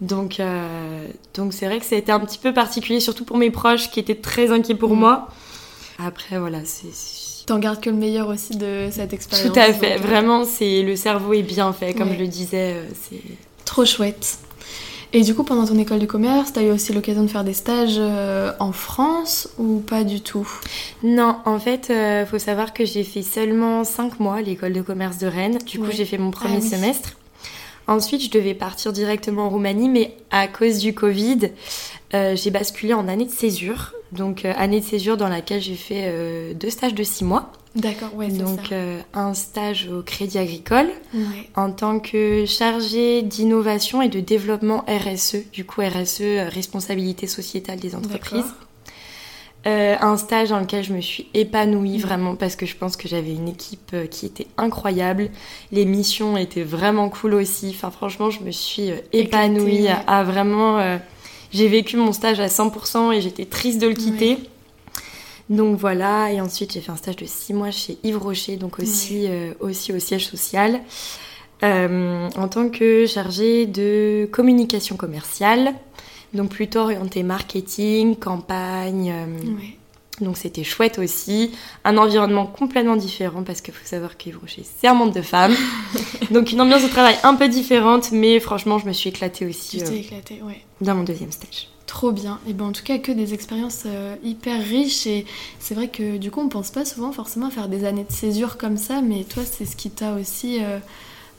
Donc 0.00 0.40
euh, 0.40 1.06
donc 1.34 1.52
c'est 1.52 1.66
vrai 1.66 1.78
que 1.78 1.86
c'était 1.86 2.12
un 2.12 2.20
petit 2.20 2.38
peu 2.38 2.52
particulier, 2.52 3.00
surtout 3.00 3.24
pour 3.24 3.36
mes 3.38 3.50
proches 3.50 3.90
qui 3.90 4.00
étaient 4.00 4.14
très 4.16 4.50
inquiets 4.50 4.74
pour 4.74 4.94
Mm. 4.94 4.98
moi. 4.98 5.28
Après 5.98 6.38
voilà, 6.38 6.58
c'est 6.64 6.88
T'en 7.46 7.58
gardes 7.58 7.80
que 7.80 7.90
le 7.90 7.96
meilleur 7.96 8.28
aussi 8.28 8.56
de 8.56 8.88
cette 8.90 9.12
expérience. 9.12 9.52
tout 9.52 9.58
à 9.60 9.72
fait. 9.72 9.96
donc, 9.98 10.06
Vraiment, 10.06 10.44
c'est 10.44 10.82
le 10.82 10.96
cerveau 10.96 11.34
est 11.34 11.42
bien 11.42 11.72
fait, 11.74 11.92
comme 11.94 12.08
Ouais. 12.08 12.14
je 12.16 12.20
le 12.22 12.26
disais. 12.28 12.76
C'est 13.08 13.20
Trop 13.66 13.84
chouette. 13.84 14.38
Et 15.16 15.22
du 15.22 15.32
coup, 15.32 15.44
pendant 15.44 15.64
ton 15.64 15.78
école 15.78 16.00
de 16.00 16.06
commerce, 16.06 16.52
t'as 16.52 16.62
eu 16.62 16.72
aussi 16.72 16.92
l'occasion 16.92 17.22
de 17.22 17.28
faire 17.28 17.44
des 17.44 17.52
stages 17.54 17.98
euh, 17.98 18.50
en 18.58 18.72
France 18.72 19.48
ou 19.58 19.78
pas 19.78 20.02
du 20.02 20.20
tout? 20.20 20.48
Non, 21.04 21.36
en 21.44 21.60
fait, 21.60 21.88
euh, 21.90 22.26
faut 22.26 22.40
savoir 22.40 22.72
que 22.72 22.84
j'ai 22.84 23.04
fait 23.04 23.22
seulement 23.22 23.84
5 23.84 24.18
mois 24.18 24.36
à 24.38 24.42
l'école 24.42 24.72
de 24.72 24.82
commerce 24.82 25.18
de 25.18 25.28
Rennes. 25.28 25.58
Du 25.64 25.78
coup, 25.78 25.92
j'ai 25.92 26.04
fait 26.04 26.18
mon 26.18 26.32
premier 26.32 26.56
Ah 26.56 26.60
oui. 26.60 26.68
semestre. 26.68 27.10
Ensuite, 27.86 28.24
je 28.24 28.30
devais 28.30 28.54
partir 28.54 28.92
directement 28.92 29.44
en 29.44 29.50
Roumanie, 29.50 29.88
mais 29.88 30.16
à 30.32 30.48
cause 30.48 30.78
du 30.78 30.94
Covid, 30.94 31.50
euh, 32.14 32.34
j'ai 32.34 32.50
basculé 32.50 32.92
en 32.92 33.06
année 33.06 33.26
de 33.26 33.30
césure. 33.30 33.92
Donc, 34.10 34.44
euh, 34.44 34.52
année 34.56 34.80
de 34.80 34.84
césure 34.84 35.16
dans 35.16 35.28
laquelle 35.28 35.60
j'ai 35.62 35.76
fait 35.76 36.54
deux 36.54 36.70
stages 36.70 36.94
de 36.94 37.04
6 37.04 37.22
mois. 37.22 37.52
D'accord, 37.76 38.14
ouais, 38.14 38.28
Donc, 38.28 38.60
ça. 38.68 38.74
euh, 38.74 39.00
un 39.14 39.34
stage 39.34 39.88
au 39.92 40.02
Crédit 40.02 40.38
Agricole 40.38 40.88
Ouais. 41.12 41.50
en 41.56 41.72
tant 41.72 41.98
que 41.98 42.44
chargée 42.46 43.22
d'innovation 43.22 44.00
et 44.00 44.08
de 44.08 44.20
développement 44.20 44.84
RSE. 44.86 45.50
Du 45.52 45.64
coup, 45.64 45.80
RSE, 45.80 46.20
responsabilité 46.52 47.26
sociétale 47.26 47.80
des 47.80 47.96
entreprises. 47.96 48.44
Euh, 49.66 49.96
un 50.00 50.16
stage 50.18 50.50
dans 50.50 50.60
lequel 50.60 50.84
je 50.84 50.92
me 50.92 51.00
suis 51.00 51.26
épanouie 51.32 51.96
vraiment 51.98 52.36
parce 52.36 52.54
que 52.54 52.66
je 52.66 52.76
pense 52.76 52.96
que 52.98 53.08
j'avais 53.08 53.32
une 53.32 53.48
équipe 53.48 53.92
euh, 53.94 54.06
qui 54.06 54.26
était 54.26 54.46
incroyable. 54.58 55.30
Les 55.72 55.86
missions 55.86 56.36
étaient 56.36 56.62
vraiment 56.62 57.08
cool 57.08 57.32
aussi. 57.34 57.70
Enfin, 57.74 57.90
franchement, 57.90 58.28
je 58.30 58.40
me 58.42 58.50
suis 58.50 58.90
épanouie 59.14 59.88
à, 59.88 60.22
vraiment. 60.22 60.98
j'ai 61.50 61.66
vécu 61.68 61.96
mon 61.96 62.12
stage 62.12 62.40
à 62.40 62.48
100% 62.48 63.14
et 63.14 63.20
j'étais 63.22 63.46
triste 63.46 63.80
de 63.80 63.86
le 63.88 63.94
quitter. 63.94 64.38
Donc 65.50 65.78
voilà, 65.78 66.32
et 66.32 66.40
ensuite 66.40 66.72
j'ai 66.72 66.80
fait 66.80 66.92
un 66.92 66.96
stage 66.96 67.16
de 67.16 67.26
6 67.26 67.52
mois 67.52 67.70
chez 67.70 67.98
Yves 68.02 68.18
Rocher, 68.18 68.56
donc 68.56 68.78
aussi, 68.78 69.28
aussi 69.60 69.92
au 69.92 69.98
siège 69.98 70.26
social, 70.26 70.80
en 71.62 72.48
tant 72.48 72.70
que 72.70 73.06
chargée 73.06 73.66
de 73.66 74.26
communication 74.32 74.96
commerciale. 74.96 75.74
Donc 76.34 76.50
plutôt 76.50 76.80
orienté 76.80 77.22
marketing, 77.22 78.16
campagne. 78.16 79.12
Euh, 79.12 79.26
donc 80.20 80.36
c'était 80.36 80.64
chouette 80.64 80.98
aussi. 80.98 81.52
Un 81.84 81.96
environnement 81.96 82.46
complètement 82.46 82.96
différent 82.96 83.44
parce 83.44 83.60
qu'il 83.60 83.72
faut 83.72 83.86
savoir 83.86 84.16
qu'Yves 84.16 84.38
Rocher, 84.38 84.64
c'est 84.64 84.88
un 84.88 84.94
monde 84.94 85.12
de 85.12 85.22
femmes. 85.22 85.54
Donc 86.30 86.52
une 86.52 86.60
ambiance 86.60 86.82
de 86.82 86.88
travail 86.88 87.16
un 87.22 87.34
peu 87.34 87.48
différente, 87.48 88.12
mais 88.12 88.38
franchement, 88.40 88.78
je 88.78 88.86
me 88.86 88.92
suis 88.92 89.10
éclatée 89.10 89.46
aussi. 89.46 89.78
Tu 89.78 89.84
t'es 89.84 89.90
euh, 89.90 89.98
éclatée, 89.98 90.42
ouais. 90.42 90.60
Dans 90.80 90.94
mon 90.94 91.02
deuxième 91.02 91.32
stage. 91.32 91.68
Trop 91.86 92.12
bien. 92.12 92.40
Et 92.48 92.54
ben 92.54 92.66
en 92.66 92.72
tout 92.72 92.82
cas 92.82 92.98
que 92.98 93.12
des 93.12 93.34
expériences 93.34 93.82
euh, 93.86 94.16
hyper 94.22 94.62
riches 94.62 95.06
et 95.06 95.26
c'est 95.58 95.74
vrai 95.74 95.88
que 95.88 96.16
du 96.16 96.30
coup 96.30 96.40
on 96.40 96.48
pense 96.48 96.70
pas 96.70 96.84
souvent 96.84 97.12
forcément 97.12 97.48
à 97.48 97.50
faire 97.50 97.68
des 97.68 97.84
années 97.84 98.06
de 98.08 98.12
césure 98.12 98.56
comme 98.56 98.76
ça, 98.76 99.02
mais 99.02 99.24
toi 99.24 99.42
c'est 99.44 99.66
ce 99.66 99.76
qui 99.76 99.90
t'a 99.90 100.14
aussi 100.14 100.60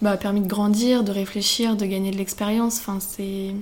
bah, 0.01 0.17
permis 0.17 0.41
de 0.41 0.47
grandir, 0.47 1.03
de 1.03 1.11
réfléchir, 1.11 1.75
de 1.75 1.85
gagner 1.85 2.11
de 2.11 2.17
l'expérience. 2.17 2.77
Enfin 2.79 2.99
c'est 2.99 3.55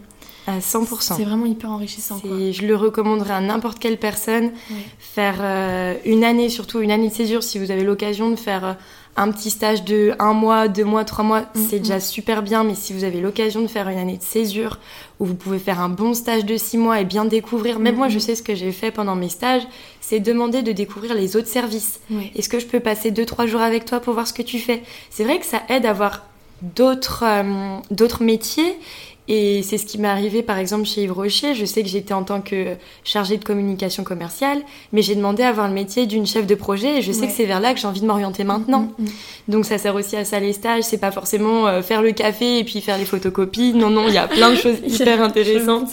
à 0.46 0.60
100%. 0.60 1.16
C'est 1.16 1.24
vraiment 1.24 1.46
hyper 1.46 1.70
enrichissant. 1.70 2.20
Je 2.24 2.66
le 2.66 2.76
recommanderais 2.76 3.34
à 3.34 3.42
n'importe 3.42 3.80
quelle 3.80 3.98
personne. 3.98 4.52
Faire 5.00 5.38
euh, 5.40 5.96
une 6.06 6.24
année, 6.24 6.50
surtout 6.50 6.82
une 6.82 6.92
année 6.92 7.10
de 7.10 7.14
césure, 7.14 7.44
si 7.44 7.60
vous 7.60 7.72
avez 7.72 7.84
l'occasion 7.84 8.30
de 8.30 8.36
faire 8.36 8.66
euh, 8.66 8.74
un 9.16 9.32
petit 9.32 9.50
stage 9.50 9.84
de 9.84 10.14
un 10.20 10.34
mois, 10.34 10.68
deux 10.68 10.86
mois, 10.86 11.06
trois 11.06 11.24
mois, 11.24 11.42
mm, 11.42 11.46
c'est 11.70 11.80
déjà 11.80 11.98
mm. 11.98 12.02
super 12.02 12.44
bien. 12.44 12.64
Mais 12.64 12.76
si 12.76 12.94
vous 12.94 13.04
avez 13.04 13.22
l'occasion 13.22 13.62
de 13.62 13.68
faire 13.68 13.88
une 13.90 13.98
année 13.98 14.18
de 14.18 14.24
césure, 14.24 14.80
où 15.20 15.26
vous 15.26 15.36
pouvez 15.36 15.60
faire 15.60 15.80
un 15.80 15.90
bon 15.90 16.14
stage 16.14 16.46
de 16.46 16.58
six 16.58 16.78
mois 16.78 17.00
et 17.00 17.06
bien 17.06 17.26
découvrir, 17.26 17.80
même 17.80 17.96
moi 17.96 18.08
je 18.08 18.20
sais 18.20 18.36
ce 18.36 18.44
que 18.44 18.56
j'ai 18.56 18.72
fait 18.72 18.92
pendant 18.92 19.16
mes 19.16 19.30
stages, 19.30 19.64
c'est 20.02 20.20
demander 20.20 20.62
de 20.64 20.72
découvrir 20.72 21.14
les 21.14 21.36
autres 21.36 21.48
services. 21.48 22.00
Est-ce 22.36 22.50
que 22.50 22.60
je 22.60 22.66
peux 22.66 22.80
passer 22.80 23.12
deux, 23.12 23.26
trois 23.26 23.46
jours 23.46 23.62
avec 23.62 23.86
toi 23.86 24.00
pour 24.00 24.14
voir 24.14 24.28
ce 24.28 24.34
que 24.34 24.42
tu 24.42 24.60
fais? 24.60 24.84
C'est 25.10 25.24
vrai 25.24 25.40
que 25.40 25.46
ça 25.46 25.62
aide 25.70 25.86
à 25.86 25.94
voir 25.94 26.26
d'autres 26.62 27.24
euh, 27.26 27.78
d'autres 27.92 28.24
métiers 28.24 28.78
et 29.28 29.62
c'est 29.64 29.78
ce 29.78 29.86
qui 29.86 29.98
m'est 29.98 30.10
arrivé 30.10 30.44
par 30.44 30.58
exemple 30.58 30.86
chez 30.86 31.04
Yves 31.04 31.14
Rocher. 31.14 31.56
Je 31.56 31.66
sais 31.66 31.82
que 31.82 31.88
j'étais 31.88 32.14
en 32.14 32.24
tant 32.24 32.42
que 32.42 32.76
chargée 33.04 33.38
de 33.38 33.44
communication 33.44 34.04
commerciale, 34.04 34.62
mais 34.92 35.02
j'ai 35.02 35.16
demandé 35.16 35.44
à 35.44 35.50
avoir 35.50 35.68
le 35.68 35.74
métier 35.74 36.06
d'une 36.06 36.26
chef 36.26 36.46
de 36.46 36.56
projet 36.56 37.00
et 37.00 37.02
je 37.02 37.12
sais 37.12 37.28
que 37.28 37.34
c'est 37.34 37.46
vers 37.46 37.62
là 37.62 37.74
que 37.74 37.80
j'ai 37.80 37.88
envie 37.88 38.02
de 38.02 38.06
m'orienter 38.06 38.44
maintenant. 38.44 38.90
Mm, 38.98 39.04
mm, 39.04 39.06
mm. 39.06 39.52
Donc 39.52 39.66
ça 39.66 39.78
sert 39.78 39.96
aussi 39.96 40.18
à 40.18 40.26
ça 40.26 40.40
les 40.40 40.54
stages. 40.54 40.84
C'est 40.84 40.98
pas 40.98 41.12
forcément 41.12 41.68
euh, 41.68 41.82
faire 41.82 42.02
le 42.02 42.12
café 42.12 42.60
et 42.60 42.64
puis 42.64 42.82
faire 42.82 42.98
les 42.98 43.06
photocopies. 43.06 43.74
Non, 43.74 43.90
non, 43.90 44.08
il 44.08 44.14
y 44.14 44.18
a 44.18 44.28
plein 44.28 44.52
de 44.52 44.56
choses 44.56 44.78
hyper 44.88 45.22
intéressantes. 45.22 45.92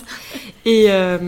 Et, 0.65 0.87
euh, 0.89 1.19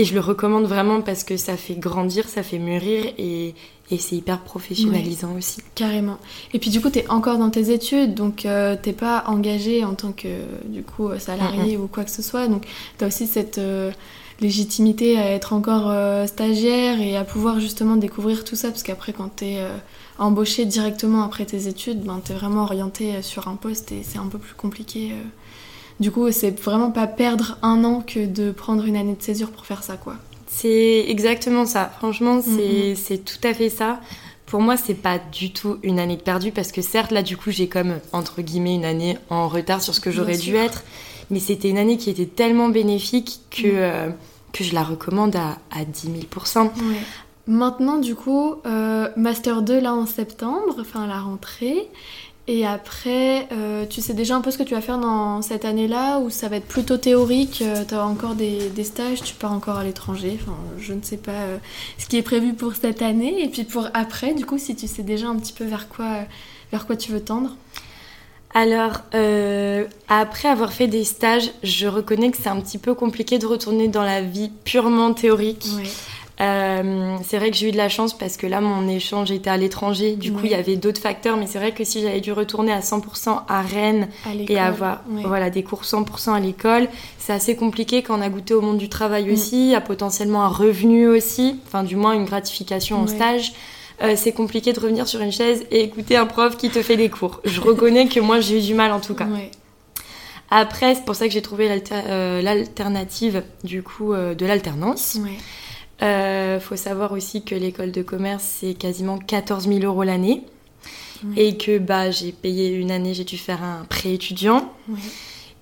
et 0.00 0.04
je 0.06 0.14
le 0.14 0.20
recommande 0.20 0.64
vraiment 0.64 1.02
parce 1.02 1.24
que 1.24 1.36
ça 1.36 1.58
fait 1.58 1.74
grandir, 1.74 2.26
ça 2.26 2.42
fait 2.42 2.58
mûrir 2.58 3.04
et, 3.18 3.54
et 3.90 3.98
c'est 3.98 4.16
hyper 4.16 4.40
professionnalisant 4.40 5.36
aussi. 5.36 5.60
Carrément. 5.74 6.16
Et 6.54 6.58
puis 6.58 6.70
du 6.70 6.80
coup, 6.80 6.88
tu 6.88 7.00
es 7.00 7.08
encore 7.10 7.36
dans 7.36 7.50
tes 7.50 7.70
études, 7.70 8.14
donc 8.14 8.46
euh, 8.46 8.76
t'es 8.80 8.94
pas 8.94 9.24
engagé 9.26 9.84
en 9.84 9.92
tant 9.92 10.12
que 10.12 10.28
du 10.64 10.82
coup 10.82 11.10
salarié 11.18 11.76
ou 11.76 11.86
quoi 11.86 12.04
que 12.04 12.10
ce 12.10 12.22
soit. 12.22 12.48
Donc 12.48 12.66
tu 12.96 13.04
as 13.04 13.08
aussi 13.08 13.26
cette 13.26 13.58
euh, 13.58 13.90
légitimité 14.40 15.18
à 15.18 15.32
être 15.32 15.52
encore 15.52 15.90
euh, 15.90 16.26
stagiaire 16.26 16.98
et 17.02 17.18
à 17.18 17.24
pouvoir 17.24 17.60
justement 17.60 17.96
découvrir 17.96 18.44
tout 18.44 18.56
ça, 18.56 18.68
parce 18.68 18.82
qu'après 18.82 19.12
quand 19.12 19.36
tu 19.36 19.44
es 19.44 19.58
embauché 20.18 20.64
directement 20.64 21.24
après 21.24 21.44
tes 21.44 21.66
études, 21.66 22.00
ben, 22.04 22.22
tu 22.24 22.32
es 22.32 22.34
vraiment 22.34 22.62
orienté 22.62 23.20
sur 23.20 23.48
un 23.48 23.56
poste 23.56 23.92
et 23.92 24.02
c'est 24.02 24.18
un 24.18 24.28
peu 24.28 24.38
plus 24.38 24.54
compliqué. 24.54 25.12
Du 26.00 26.10
coup, 26.10 26.32
c'est 26.32 26.58
vraiment 26.58 26.90
pas 26.90 27.06
perdre 27.06 27.58
un 27.62 27.84
an 27.84 28.02
que 28.04 28.24
de 28.26 28.50
prendre 28.50 28.84
une 28.84 28.96
année 28.96 29.14
de 29.14 29.22
césure 29.22 29.50
pour 29.50 29.66
faire 29.66 29.82
ça, 29.82 29.96
quoi. 29.96 30.14
C'est 30.46 31.04
exactement 31.08 31.66
ça. 31.66 31.92
Franchement, 31.98 32.40
c'est 32.42 33.24
tout 33.24 33.46
à 33.46 33.54
fait 33.54 33.68
ça. 33.68 34.00
Pour 34.46 34.60
moi, 34.60 34.76
c'est 34.76 34.94
pas 34.94 35.18
du 35.18 35.52
tout 35.52 35.78
une 35.84 36.00
année 36.00 36.16
perdue 36.16 36.50
parce 36.50 36.72
que 36.72 36.82
certes, 36.82 37.12
là, 37.12 37.22
du 37.22 37.36
coup, 37.36 37.52
j'ai 37.52 37.68
comme 37.68 38.00
entre 38.12 38.42
guillemets 38.42 38.74
une 38.74 38.84
année 38.84 39.16
en 39.28 39.46
retard 39.46 39.80
sur 39.80 39.94
ce 39.94 40.00
que 40.00 40.10
j'aurais 40.10 40.36
dû 40.36 40.56
être, 40.56 40.82
mais 41.30 41.38
c'était 41.38 41.68
une 41.68 41.78
année 41.78 41.98
qui 41.98 42.10
était 42.10 42.26
tellement 42.26 42.68
bénéfique 42.68 43.42
que, 43.50 43.68
mm. 43.68 43.76
euh, 43.76 44.08
que 44.52 44.64
je 44.64 44.74
la 44.74 44.82
recommande 44.82 45.36
à, 45.36 45.58
à 45.70 45.84
10 45.84 46.08
000% 46.34 46.70
Maintenant, 47.46 47.98
du 47.98 48.14
coup, 48.14 48.56
euh, 48.66 49.08
Master 49.16 49.62
2 49.62 49.80
là 49.80 49.94
en 49.94 50.06
septembre, 50.06 50.76
enfin 50.78 51.06
la 51.06 51.20
rentrée. 51.20 51.88
Et 52.52 52.66
après, 52.66 53.46
euh, 53.52 53.86
tu 53.88 54.00
sais 54.00 54.12
déjà 54.12 54.34
un 54.34 54.40
peu 54.40 54.50
ce 54.50 54.58
que 54.58 54.64
tu 54.64 54.74
vas 54.74 54.80
faire 54.80 54.98
dans 54.98 55.40
cette 55.40 55.64
année-là, 55.64 56.18
ou 56.18 56.30
ça 56.30 56.48
va 56.48 56.56
être 56.56 56.66
plutôt 56.66 56.96
théorique, 56.96 57.62
euh, 57.62 57.84
tu 57.86 57.94
as 57.94 58.04
encore 58.04 58.34
des, 58.34 58.72
stages, 58.82 59.22
tu 59.22 59.36
pars 59.36 59.52
encore 59.52 59.76
à 59.76 59.84
l'étranger, 59.84 60.36
enfin, 60.42 60.56
je 60.76 60.92
ne 60.92 61.00
sais 61.00 61.16
pas 61.16 61.30
euh, 61.30 61.58
ce 61.96 62.06
qui 62.06 62.16
est 62.16 62.22
prévu 62.22 62.54
pour 62.54 62.74
cette 62.74 63.02
année, 63.02 63.44
et 63.44 63.48
puis 63.48 63.62
pour 63.62 63.86
après, 63.94 64.34
du 64.34 64.44
coup, 64.44 64.58
si 64.58 64.74
tu 64.74 64.88
sais 64.88 65.04
déjà 65.04 65.28
un 65.28 65.36
petit 65.36 65.52
peu 65.52 65.64
vers 65.64 65.88
quoi, 65.88 66.24
vers 66.72 66.88
quoi 66.88 66.96
tu 66.96 67.12
veux 67.12 67.22
tendre. 67.22 67.54
Alors, 68.52 69.02
après 70.08 70.48
avoir 70.48 70.72
fait 70.72 70.88
des 70.88 71.04
stages, 71.04 71.52
je 71.62 71.86
reconnais 71.86 72.32
que 72.32 72.36
c'est 72.36 72.48
un 72.48 72.60
petit 72.60 72.78
peu 72.78 72.94
compliqué 72.94 73.38
de 73.38 73.46
retourner 73.46 73.86
dans 73.86 74.02
la 74.02 74.22
vie 74.22 74.50
purement 74.64 75.14
théorique. 75.14 75.68
Euh, 76.40 77.16
c'est 77.22 77.36
vrai 77.38 77.50
que 77.50 77.56
j'ai 77.56 77.68
eu 77.68 77.72
de 77.72 77.76
la 77.76 77.90
chance 77.90 78.16
parce 78.16 78.36
que 78.36 78.46
là, 78.46 78.60
mon 78.60 78.88
échange 78.88 79.30
était 79.30 79.50
à 79.50 79.56
l'étranger. 79.56 80.16
Du 80.16 80.32
coup, 80.32 80.40
il 80.44 80.50
y 80.50 80.54
avait 80.54 80.76
d'autres 80.76 81.00
facteurs. 81.00 81.36
Mais 81.36 81.46
c'est 81.46 81.58
vrai 81.58 81.72
que 81.72 81.84
si 81.84 82.00
j'avais 82.00 82.20
dû 82.20 82.32
retourner 82.32 82.72
à 82.72 82.80
100% 82.80 83.42
à 83.46 83.62
Rennes 83.62 84.08
et 84.48 84.58
avoir 84.58 85.02
voilà, 85.24 85.50
des 85.50 85.62
cours 85.62 85.82
100% 85.82 86.32
à 86.32 86.40
l'école, 86.40 86.88
c'est 87.18 87.32
assez 87.32 87.56
compliqué 87.56 88.02
quand 88.02 88.18
on 88.18 88.22
a 88.22 88.28
goûté 88.30 88.54
au 88.54 88.62
monde 88.62 88.78
du 88.78 88.88
travail 88.88 89.28
mm. 89.28 89.32
aussi, 89.32 89.74
a 89.74 89.80
potentiellement 89.80 90.42
un 90.42 90.48
revenu 90.48 91.08
aussi, 91.08 91.60
enfin 91.66 91.84
du 91.84 91.96
moins 91.96 92.14
une 92.14 92.24
gratification 92.24 93.00
en 93.00 93.06
stage. 93.06 93.52
Euh, 94.02 94.14
c'est 94.16 94.32
compliqué 94.32 94.72
de 94.72 94.80
revenir 94.80 95.06
sur 95.06 95.20
une 95.20 95.32
chaise 95.32 95.66
et 95.70 95.82
écouter 95.82 96.16
un 96.16 96.24
prof 96.24 96.56
qui 96.56 96.70
te 96.70 96.80
fait 96.80 96.96
des 96.96 97.10
cours. 97.10 97.42
Je 97.44 97.60
reconnais 97.60 98.08
que 98.08 98.18
moi, 98.18 98.40
j'ai 98.40 98.58
eu 98.58 98.62
du 98.62 98.72
mal 98.72 98.92
en 98.92 99.00
tout 99.00 99.14
cas. 99.14 99.28
Après, 100.50 100.94
c'est 100.94 101.04
pour 101.04 101.14
ça 101.14 101.26
que 101.26 101.32
j'ai 101.32 101.42
trouvé 101.42 101.70
euh, 101.92 102.40
l'alternative 102.40 103.44
du 103.62 103.82
coup 103.82 104.14
de 104.14 104.46
l'alternance. 104.46 105.18
Il 106.50 106.54
euh, 106.54 106.60
faut 106.60 106.76
savoir 106.76 107.12
aussi 107.12 107.42
que 107.42 107.54
l'école 107.54 107.92
de 107.92 108.02
commerce, 108.02 108.42
c'est 108.60 108.74
quasiment 108.74 109.18
14 109.18 109.68
000 109.68 109.80
euros 109.84 110.02
l'année. 110.02 110.42
Et 111.36 111.58
que 111.58 111.78
bah, 111.78 112.10
j'ai 112.10 112.32
payé 112.32 112.70
une 112.74 112.90
année, 112.90 113.12
j'ai 113.12 113.24
dû 113.24 113.36
faire 113.36 113.62
un 113.62 113.84
prêt 113.84 114.14
étudiant. 114.14 114.72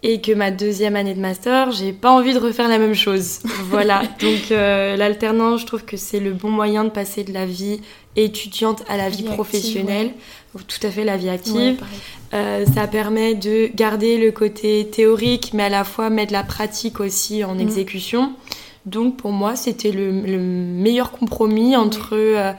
Et 0.05 0.21
que 0.21 0.31
ma 0.31 0.53
deuxième 0.53 0.95
année 0.95 1.15
de 1.15 1.21
master, 1.21 1.73
j'ai 1.73 1.93
pas 1.93 2.13
envie 2.13 2.33
de 2.33 2.39
refaire 2.39 2.69
la 2.69 2.79
même 2.79 2.95
chose. 2.95 3.41
voilà. 3.65 4.03
Donc 4.21 4.53
euh, 4.53 4.97
l'alternance, 4.97 5.63
je 5.63 5.67
trouve 5.67 5.85
que 5.85 5.97
c'est 5.97 6.21
le 6.21 6.33
bon 6.33 6.49
moyen 6.49 6.85
de 6.85 6.91
passer 6.91 7.25
de 7.25 7.33
la 7.33 7.45
vie 7.45 7.81
étudiante 8.15 8.85
à 8.89 8.97
la 8.97 9.09
vie, 9.09 9.25
professionnelle. 9.25 10.13
Tout 10.55 10.87
à 10.87 10.91
fait 10.91 11.05
la 11.05 11.17
vie 11.17 11.29
active. 11.29 11.83
Euh, 12.33 12.65
ça 12.73 12.87
permet 12.87 13.35
de 13.35 13.69
garder 13.75 14.17
le 14.17 14.31
côté 14.31 14.87
théorique, 14.87 15.51
mais 15.55 15.65
à 15.65 15.69
la 15.69 15.85
fois 15.85 16.09
mettre 16.09 16.33
la 16.33 16.45
pratique 16.45 17.01
aussi 17.01 17.43
en 17.43 17.57
mm. 17.57 17.61
exécution. 17.61 18.33
Donc 18.89 19.17
pour 19.17 19.33
moi, 19.33 19.55
c'était 19.55 19.93
le, 19.93 20.11
meilleur 20.13 21.13
compromis 21.13 21.77
entre 21.77 22.15
euh, 22.15 22.53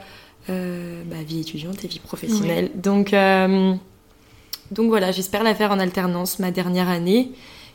euh, 0.48 1.02
bah, 1.06 1.16
vie 1.26 1.40
étudiante 1.40 1.84
et 1.84 1.88
vie 1.88 1.98
professionnelle. 1.98 2.70
Donc, 2.74 3.12
euh, 3.12 3.74
donc 4.70 4.88
voilà, 4.88 5.10
j'espère 5.10 5.42
la 5.42 5.54
faire 5.54 5.72
en 5.72 5.78
alternance 5.80 6.38
ma 6.38 6.52
dernière 6.52 6.88
année, 6.88 7.32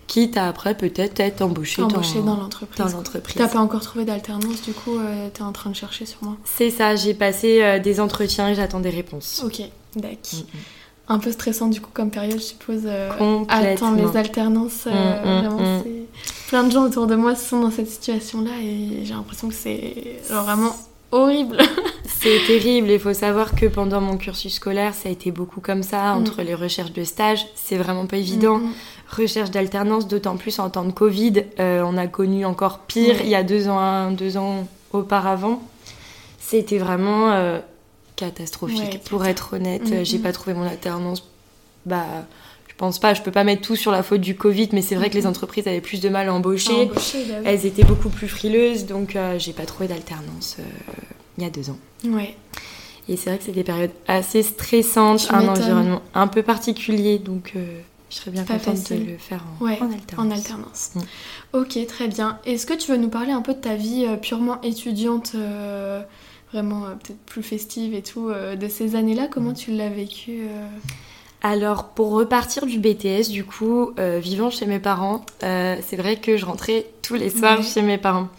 quitte 0.07 0.37
à 0.37 0.47
après 0.47 0.75
peut-être 0.75 1.19
être 1.19 1.41
embauchée, 1.41 1.81
embauchée 1.81 2.21
dans, 2.21 2.37
l'entreprise. 2.37 3.35
T'as 3.35 3.49
pas 3.49 3.59
encore 3.59 3.81
trouvé 3.81 4.05
d'alternance, 4.05 4.61
du 4.61 4.71
coup, 4.71 4.97
tu 5.33 5.41
es 5.41 5.43
en 5.43 5.51
train 5.51 5.69
de 5.69 5.75
chercher 5.75 6.05
sur 6.05 6.23
moi 6.23 6.37
C'est 6.45 6.69
ça, 6.69 6.95
j'ai 6.95 7.13
passé 7.13 7.79
des 7.83 7.99
entretiens 7.99 8.49
et 8.49 8.55
j'attends 8.55 8.79
des 8.79 8.89
réponses. 8.89 9.43
Ok, 9.45 9.61
d'accord. 9.95 10.17
Mm, 10.33 10.37
mm. 10.37 10.61
Un 11.07 11.19
peu 11.19 11.31
stressant 11.31 11.67
du 11.67 11.81
coup 11.81 11.91
comme 11.93 12.09
période, 12.09 12.39
je 12.39 12.43
suppose, 12.43 12.87
attendre 13.49 13.97
les 13.97 14.17
alternances. 14.17 14.85
Mm, 14.85 15.23
vraiment, 15.23 15.81
c'est 15.83 16.47
plein 16.47 16.63
de 16.63 16.71
gens 16.71 16.83
autour 16.83 17.07
de 17.07 17.15
moi 17.15 17.35
sont 17.35 17.61
dans 17.61 17.71
cette 17.71 17.89
situation-là 17.89 18.51
et 18.61 19.05
j'ai 19.05 19.13
l'impression 19.13 19.47
que 19.47 19.53
c'est 19.53 20.19
vraiment 20.29 20.75
horrible. 21.11 21.57
c'est 22.05 22.39
terrible. 22.47 22.89
Il 22.89 22.99
faut 22.99 23.13
savoir 23.13 23.55
que 23.55 23.65
pendant 23.65 24.01
mon 24.01 24.17
cursus 24.17 24.55
scolaire, 24.55 24.93
ça 24.93 25.09
a 25.09 25.11
été 25.11 25.31
beaucoup 25.31 25.61
comme 25.61 25.83
ça, 25.83 26.13
mm. 26.13 26.17
entre 26.17 26.41
les 26.41 26.55
recherches 26.55 26.93
de 26.93 27.03
stage. 27.03 27.45
C'est 27.55 27.77
vraiment 27.77 28.05
pas 28.05 28.17
évident. 28.17 28.59
Mm, 28.59 28.67
mm. 28.67 28.73
Recherche 29.17 29.51
d'alternance, 29.51 30.07
d'autant 30.07 30.37
plus 30.37 30.59
en 30.59 30.69
temps 30.69 30.85
de 30.85 30.91
Covid. 30.91 31.43
Euh, 31.59 31.83
on 31.85 31.97
a 31.97 32.07
connu 32.07 32.45
encore 32.45 32.79
pire 32.79 33.17
il 33.21 33.29
y 33.29 33.35
a 33.35 33.43
deux 33.43 33.67
ans, 33.67 34.11
deux 34.11 34.37
ans 34.37 34.67
auparavant. 34.91 35.61
C'était 36.39 36.77
vraiment 36.77 37.31
euh, 37.31 37.59
catastrophique. 38.15 39.01
Pour 39.05 39.25
être 39.25 39.53
honnête, 39.55 40.03
j'ai 40.03 40.19
pas 40.19 40.31
trouvé 40.31 40.53
mon 40.55 40.63
alternance. 40.63 41.23
Bah, 41.85 42.05
pense 42.77 42.99
pas, 42.99 43.13
je 43.13 43.21
peux 43.21 43.31
pas 43.31 43.45
mettre 43.45 43.61
tout 43.61 43.77
sur 43.77 43.91
la 43.93 44.03
faute 44.03 44.19
du 44.19 44.35
Covid, 44.35 44.67
mais 44.73 44.81
c'est 44.81 44.95
vrai 44.95 45.09
que 45.09 45.15
les 45.15 45.21
Mhm. 45.21 45.27
entreprises 45.29 45.65
avaient 45.65 45.79
plus 45.79 46.01
de 46.01 46.09
mal 46.09 46.27
à 46.27 46.31
À 46.31 46.33
embaucher. 46.33 46.87
bah 46.87 46.93
oui. 46.97 47.23
Elles 47.45 47.65
étaient 47.65 47.85
beaucoup 47.85 48.09
plus 48.09 48.27
frileuses, 48.27 48.85
donc 48.85 49.15
euh, 49.15 49.39
j'ai 49.39 49.53
pas 49.53 49.65
trouvé 49.65 49.87
d'alternance 49.87 50.57
euh, 50.59 50.63
il 51.37 51.43
y 51.45 51.47
a 51.47 51.49
deux 51.49 51.69
ans. 51.69 51.77
Ouais. 52.03 52.35
Et 53.07 53.15
c'est 53.15 53.29
vrai 53.29 53.37
que 53.39 53.45
c'est 53.45 53.53
des 53.53 53.63
périodes 53.63 53.91
assez 54.09 54.43
stressantes, 54.43 55.25
Tu 55.29 55.33
un 55.33 55.47
environnement 55.47 56.01
un 56.15 56.27
peu 56.27 56.43
particulier, 56.43 57.17
donc 57.17 57.53
euh, 57.55 57.79
je 58.09 58.15
serais 58.17 58.31
bien 58.31 58.43
Pas 58.43 58.55
contente 58.57 58.77
facile. 58.77 59.05
de 59.05 59.11
le 59.11 59.17
faire 59.19 59.43
en, 59.61 59.63
Ouais, 59.63 59.77
en 59.81 59.91
alternance. 59.93 60.25
En 60.25 60.31
alternance. 60.31 60.89
Mm. 60.95 61.01
Ok, 61.53 61.87
très 61.87 62.07
bien. 62.09 62.39
Est-ce 62.45 62.65
que 62.65 62.73
tu 62.73 62.91
veux 62.91 62.97
nous 62.97 63.07
parler 63.09 63.31
un 63.31 63.41
peu 63.41 63.53
de 63.53 63.59
ta 63.61 63.75
vie 63.75 64.05
euh, 64.05 64.17
purement 64.17 64.59
étudiante, 64.63 65.31
euh, 65.35 66.01
vraiment 66.55 66.85
euh, 66.85 66.89
peut-être 66.91 67.19
plus 67.25 67.43
festive 67.43 67.93
et 67.93 68.01
tout, 68.01 68.29
euh, 68.29 68.55
de 68.55 68.67
ces 68.67 68.95
années-là 68.95 69.27
Comment 69.29 69.51
Mm. 69.51 69.55
tu 69.55 69.71
l'as 69.71 69.89
vécu 69.89 70.31
euh 70.49 70.67
Alors, 71.41 71.89
pour 71.89 72.11
repartir 72.11 72.65
du 72.65 72.79
BTS, 72.79 73.29
du 73.29 73.43
coup, 73.43 73.91
euh, 73.99 74.19
vivant 74.19 74.49
chez 74.49 74.65
mes 74.65 74.79
parents, 74.79 75.25
euh, 75.43 75.75
c'est 75.85 75.97
vrai 75.97 76.15
que 76.15 76.37
je 76.37 76.45
rentrais 76.45 76.85
tous 77.01 77.15
les 77.15 77.29
soirs 77.29 77.61
chez 77.61 77.81
mes 77.81 77.97
parents. 77.97 78.29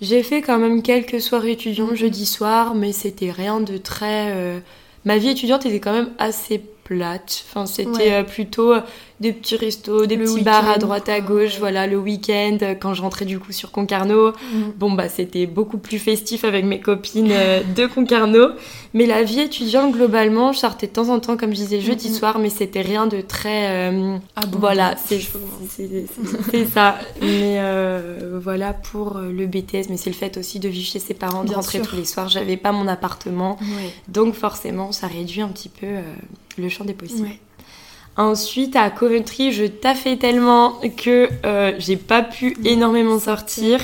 J'ai 0.00 0.24
fait 0.24 0.42
quand 0.42 0.58
même 0.58 0.82
quelques 0.82 1.20
soirées 1.20 1.52
étudiantes 1.52 1.90
Mhm. 1.92 1.96
jeudi 1.96 2.26
soir, 2.26 2.74
mais 2.74 2.92
c'était 2.92 3.30
rien 3.30 3.60
de 3.60 3.76
très. 3.78 4.32
euh, 4.32 4.58
Ma 5.04 5.18
vie 5.18 5.30
étudiante 5.30 5.66
était 5.66 5.80
quand 5.80 5.92
même 5.92 6.10
assez 6.18 6.60
plate. 6.84 7.44
Enfin, 7.48 7.66
c'était 7.66 7.88
Ouais. 7.90 8.12
euh, 8.12 8.22
plutôt 8.24 8.72
euh, 8.72 8.80
des 9.20 9.32
petits 9.32 9.56
restos, 9.56 10.06
des 10.06 10.16
Le 10.16 10.24
petits 10.24 10.40
bars 10.42 10.68
à 10.68 10.78
droite 10.78 11.08
à 11.08 11.20
gauche. 11.20 11.52
ouais. 11.54 11.58
Voilà, 11.60 11.86
le 11.86 11.96
week-end, 11.96 12.58
euh, 12.62 12.74
quand 12.74 12.92
je 12.94 13.02
rentrais 13.02 13.24
du 13.24 13.38
coup 13.38 13.52
sur 13.52 13.70
Concarneau. 13.70 14.32
Bon, 14.78 14.92
bah, 14.92 15.08
c'était 15.08 15.46
beaucoup 15.46 15.78
plus 15.78 15.98
festif 16.00 16.44
avec 16.44 16.64
mes 16.64 16.80
copines 16.80 17.28
de 17.76 17.86
Concarneau. 17.86 18.48
Mais 18.94 19.06
la 19.06 19.22
vie 19.22 19.40
étudiante, 19.40 19.92
globalement, 19.92 20.52
je 20.52 20.58
sortais 20.58 20.86
de 20.88 20.92
temps 20.92 21.08
en 21.08 21.20
temps, 21.20 21.36
comme 21.36 21.50
je 21.50 21.56
disais, 21.56 21.80
jeudi 21.80 22.08
Mhm. 22.08 22.14
soir, 22.14 22.38
mais 22.38 22.50
c'était 22.50 22.82
rien 22.82 23.06
de 23.06 23.20
très. 23.20 23.90
euh, 23.92 24.16
Ah 24.36 24.44
bon, 24.46 24.58
voilà, 24.58 24.96
c'est 24.98 25.20
ça. 26.72 26.98
Mais 27.20 27.56
euh, 27.60 28.38
voilà 28.42 28.72
pour 28.72 29.18
le 29.18 29.46
BTS, 29.46 29.88
mais 29.88 29.96
c'est 29.96 30.10
le 30.10 30.16
fait 30.16 30.36
aussi 30.36 30.58
de 30.58 30.68
vivre 30.68 30.86
chez 30.86 30.98
ses 30.98 31.14
parents, 31.14 31.42
de 31.42 31.48
Bien 31.48 31.56
rentrer 31.56 31.78
sûr. 31.78 31.86
tous 31.88 31.96
les 31.96 32.04
soirs. 32.04 32.28
J'avais 32.28 32.56
pas 32.56 32.72
mon 32.72 32.88
appartement, 32.88 33.56
Ouais. 33.60 33.90
donc 34.08 34.34
forcément, 34.34 34.92
ça 34.92 35.06
réduit 35.06 35.40
un 35.42 35.48
petit 35.48 35.68
peu 35.68 35.86
euh, 35.86 36.02
le 36.58 36.68
champ 36.68 36.84
des 36.84 36.94
possibles. 36.94 37.28
Ouais. 37.28 37.38
Ensuite, 38.16 38.76
à 38.76 38.90
Coventry, 38.90 39.52
je 39.52 39.64
taffais 39.64 40.16
tellement 40.18 40.72
que 40.98 41.28
euh, 41.46 41.72
j'ai 41.78 41.96
pas 41.96 42.22
pu 42.22 42.56
énormément 42.64 43.18
sortir. 43.18 43.80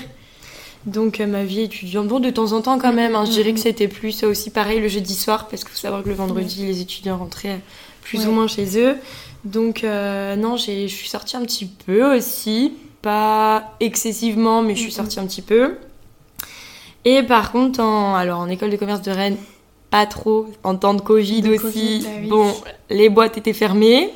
Donc, 0.87 1.21
euh, 1.21 1.27
ma 1.27 1.45
vie 1.45 1.63
étudiante, 1.63 2.09
bon, 2.09 2.21
de 2.21 2.31
temps 2.31 2.53
en 2.53 2.61
temps 2.61 2.79
quand 2.79 2.93
même, 2.93 3.15
hein, 3.15 3.25
je 3.25 3.31
dirais 3.33 3.53
que 3.53 3.61
c'était 3.61 3.89
plus 3.89 4.23
euh, 4.23 4.29
aussi 4.31 4.51
pareil 4.51 4.81
le 4.81 4.89
jeudi 4.89 5.15
soir, 5.15 5.49
parce 5.49 5.63
qu'il 5.65 5.73
faut 5.73 5.79
savoir 5.79 6.03
que 6.03 6.09
le 6.09 6.15
vendredi, 6.15 6.65
les 6.67 6.81
étudiants 6.81 7.17
rentraient 7.19 7.61
plus 8.03 8.21
Ouais. 8.21 8.27
ou 8.27 8.33
moins 8.33 8.47
chez 8.49 8.79
eux. 8.79 8.97
Donc, 9.45 9.83
euh, 9.85 10.37
non, 10.37 10.57
j'ai- 10.57 10.89
je 10.89 10.95
suis 10.95 11.09
sortie 11.09 11.37
un 11.37 11.43
petit 11.43 11.67
peu 11.67 12.17
aussi, 12.17 12.75
pas 13.03 13.75
excessivement, 13.81 14.63
mais 14.63 14.75
je 14.77 14.81
suis 14.81 14.93
sortie 14.93 15.19
un 15.21 15.27
petit 15.27 15.43
peu. 15.43 15.77
Et 17.05 17.23
par 17.23 17.53
contre, 17.53 17.81
en, 17.81 18.15
alors, 18.15 18.41
en 18.41 18.49
école 18.49 18.71
de 18.71 18.77
commerce 18.77 19.03
de 19.03 19.11
Rennes, 19.11 19.37
pas 19.91 20.07
trop, 20.07 20.47
en 20.65 20.77
temps 20.77 20.95
de 20.95 21.01
Covid 21.01 21.43
De 21.43 21.51
aussi. 21.51 21.61
Covid, 21.63 21.99
bah 22.03 22.09
oui. 22.23 22.29
Bon, 22.29 22.55
les 22.91 23.09
boîtes 23.09 23.39
étaient 23.39 23.53
fermées. 23.53 24.11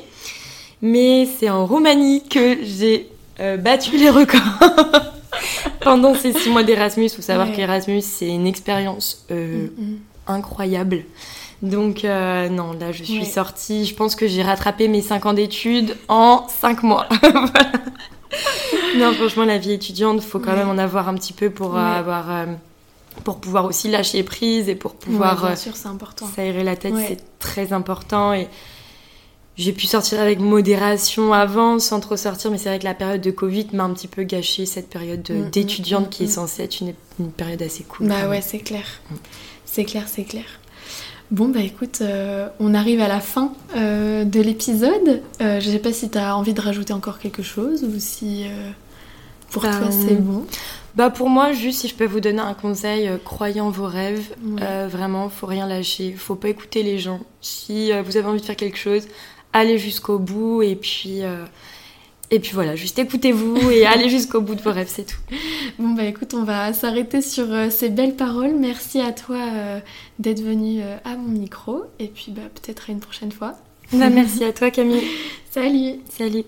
Mais 0.81 1.25
c'est 1.39 1.49
en 1.49 1.65
Roumanie 1.65 2.23
que 2.29 2.57
j'ai 2.63 3.07
euh, 3.39 3.55
battu 3.57 3.97
les 3.97 4.09
records. 4.09 4.41
Pendant 5.81 6.13
ces 6.13 6.33
six 6.33 6.49
mois 6.49 6.63
d'Erasmus, 6.63 7.05
il 7.05 7.09
faut 7.09 7.21
savoir 7.21 7.47
Ouais. 7.49 7.53
qu'Erasmus, 7.55 8.01
c'est 8.01 8.27
une 8.27 8.45
expérience 8.47 9.25
euh, 9.31 9.67
Mm, 9.77 9.95
incroyable. 10.27 11.03
Donc, 11.61 12.03
euh, 12.03 12.49
non, 12.49 12.73
là, 12.73 12.91
je 12.91 13.03
suis 13.03 13.19
Ouais. 13.19 13.25
sortie. 13.25 13.85
Je 13.85 13.95
pense 13.95 14.15
que 14.15 14.27
j'ai 14.27 14.43
rattrapé 14.43 14.89
mes 14.89 15.01
cinq 15.01 15.25
ans 15.25 15.33
d'études 15.33 15.95
en 16.09 16.45
cinq 16.49 16.83
mois. 16.83 17.07
Non, 18.97 19.13
franchement, 19.13 19.45
la 19.45 19.57
vie 19.59 19.73
étudiante, 19.73 20.21
faut 20.21 20.39
quand 20.39 20.51
Ouais. 20.51 20.57
même 20.57 20.69
en 20.69 20.77
avoir 20.77 21.07
un 21.07 21.13
petit 21.15 21.33
peu 21.33 21.49
pour 21.49 21.77
avoir. 21.77 22.29
Pour 23.23 23.39
pouvoir 23.39 23.65
aussi 23.65 23.89
lâcher 23.89 24.23
prise 24.23 24.69
et 24.69 24.75
pour 24.75 24.93
pouvoir 24.95 25.37
Ouais, 25.39 25.43
euh, 25.45 25.47
bien 25.49 25.55
sûr, 25.55 25.75
c'est 25.75 25.87
important. 25.87 26.27
s'aérer 26.35 26.63
la 26.63 26.75
tête, 26.75 26.93
Ouais. 26.93 27.05
c'est 27.09 27.39
très 27.39 27.73
important. 27.73 28.33
Et 28.33 28.47
j'ai 29.55 29.71
pu 29.71 29.85
sortir 29.85 30.19
avec 30.19 30.39
modération 30.39 31.31
avant, 31.33 31.77
sans 31.79 31.99
trop 31.99 32.17
sortir, 32.17 32.49
mais 32.51 32.57
c'est 32.57 32.69
vrai 32.69 32.79
que 32.79 32.85
la 32.85 32.95
période 32.95 33.21
de 33.21 33.31
Covid 33.31 33.67
m'a 33.73 33.83
un 33.83 33.93
petit 33.93 34.07
peu 34.07 34.23
gâché 34.23 34.65
cette 34.65 34.89
période 34.89 35.21
de- 35.21 35.33
Mm, 35.35 35.45
mm, 35.45 35.49
d'étudiante 35.51 36.07
mm, 36.07 36.09
qui 36.09 36.23
est 36.23 36.27
censée 36.27 36.63
être 36.63 36.81
une, 36.81 36.93
une 37.19 37.31
période 37.31 37.61
assez 37.61 37.83
cool. 37.83 38.07
Bah 38.07 38.27
ouais, 38.29 38.41
c'est 38.41 38.59
clair. 38.59 38.85
C'est 39.65 39.85
clair, 39.85 40.05
c'est 40.07 40.23
clair. 40.23 40.45
Bon, 41.31 41.47
bah 41.49 41.61
écoute, 41.61 41.99
euh, 42.01 42.47
on 42.59 42.73
arrive 42.75 42.99
à 42.99 43.07
la 43.07 43.19
fin 43.19 43.53
euh, 43.75 44.23
de 44.23 44.39
l'épisode. 44.41 45.21
Euh, 45.41 45.59
je 45.59 45.69
sais 45.69 45.79
pas 45.79 45.93
si 45.93 46.09
t'as 46.09 46.33
envie 46.33 46.53
de 46.53 46.61
rajouter 46.61 46.93
encore 46.93 47.17
quelque 47.19 47.41
chose 47.41 47.83
ou 47.83 47.99
si 47.99 48.45
pour 49.49 49.63
Bah, 49.63 49.69
toi 49.77 49.89
c'est 49.91 50.15
bon. 50.15 50.45
Bah 50.95 51.09
pour 51.09 51.29
moi, 51.29 51.53
juste 51.53 51.81
si 51.81 51.87
je 51.87 51.95
peux 51.95 52.05
vous 52.05 52.19
donner 52.19 52.39
un 52.39 52.53
conseil, 52.53 53.07
euh, 53.07 53.17
croyez 53.17 53.61
en 53.61 53.71
vos 53.71 53.87
rêves. 53.87 54.35
Ouais. 54.43 54.61
Euh, 54.61 54.87
vraiment, 54.87 55.27
faut 55.29 55.47
rien 55.47 55.67
lâcher. 55.67 56.13
Faut 56.13 56.35
pas 56.35 56.49
écouter 56.49 56.83
les 56.83 56.99
gens. 56.99 57.21
Si 57.41 57.91
euh, 57.91 58.03
vous 58.03 58.17
avez 58.17 58.27
envie 58.27 58.41
de 58.41 58.45
faire 58.45 58.55
quelque 58.55 58.77
chose, 58.77 59.07
allez 59.53 59.79
jusqu'au 59.79 60.19
bout 60.19 60.61
et 60.61 60.75
puis. 60.75 61.21
et 62.29 62.39
puis 62.39 62.51
voilà, 62.53 62.75
juste 62.75 62.99
écoutez-vous 62.99 63.71
et 63.71 63.85
allez 63.87 64.09
jusqu'au 64.09 64.41
bout 64.41 64.55
de 64.55 64.61
vos 64.61 64.71
rêves, 64.71 64.89
c'est 64.89 65.05
tout. 65.05 65.19
Bon, 65.79 65.89
bah 65.89 66.03
écoute, 66.03 66.35
on 66.35 66.43
va 66.43 66.73
s'arrêter 66.73 67.21
sur 67.21 67.47
ces 67.71 67.89
belles 67.89 68.15
paroles. 68.15 68.53
Merci 68.55 68.99
à 68.99 69.11
toi 69.11 69.39
d'être 70.19 70.41
venu 70.41 70.81
à 71.05 71.15
mon 71.15 71.29
micro 71.29 71.85
et 71.99 72.07
puis 72.07 72.31
bah 72.31 72.43
peut-être 72.53 72.89
à 72.89 72.93
une 72.93 72.99
prochaine 72.99 73.31
fois. 73.31 73.53
Bah, 73.91 74.09
merci 74.09 74.43
à 74.43 74.53
toi 74.53 74.71
Camille. 74.71 75.03
Salut 75.51 75.99
Salut. 76.09 76.45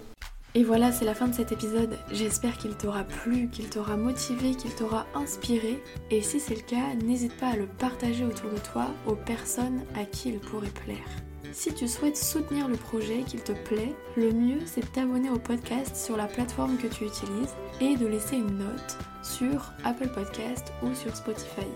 Et 0.58 0.64
voilà, 0.64 0.94
c'est 0.94 1.04
la 1.04 1.14
fin 1.14 1.28
de 1.28 1.34
cet 1.34 1.52
épisode. 1.52 1.98
J'espère 2.14 2.58
qu'il 2.58 2.78
t'aura 2.78 3.04
plu, 3.04 3.50
qu'il 3.50 3.70
t'aura 3.70 3.98
motivé, 3.98 4.56
qu'il 4.56 4.74
t'aura 4.74 5.06
inspiré. 5.14 5.84
Et 6.12 6.22
si 6.22 6.40
c'est 6.40 6.56
le 6.56 6.62
cas, 6.62 6.96
n'hésite 7.04 7.36
pas 7.36 7.48
à 7.48 7.56
le 7.58 7.66
partager 7.66 8.24
autour 8.24 8.50
de 8.50 8.60
toi 8.60 8.88
aux 9.06 9.16
personnes 9.16 9.82
à 10.00 10.06
qui 10.06 10.30
il 10.30 10.40
pourrait 10.40 10.70
plaire. 10.86 11.10
Si 11.52 11.74
tu 11.74 11.90
souhaites 11.90 12.16
soutenir 12.16 12.70
le 12.70 12.78
projet, 12.78 13.24
qu'il 13.28 13.42
te 13.42 13.52
plaît, 13.52 13.94
le 14.16 14.32
mieux 14.32 14.60
c'est 14.66 14.80
de 14.80 14.88
t'abonner 14.88 15.30
au 15.30 15.40
podcast 15.40 15.94
sur 15.96 16.16
la 16.16 16.26
plateforme 16.26 16.78
que 16.78 16.88
tu 16.88 17.04
utilises 17.04 17.54
et 17.82 17.98
de 17.98 18.08
laisser 18.08 18.38
une 18.38 18.58
note 18.58 18.98
sur 19.24 19.74
Apple 19.84 20.10
Podcast 20.10 20.72
ou 20.84 20.94
sur 20.96 21.14
Spotify. 21.16 21.68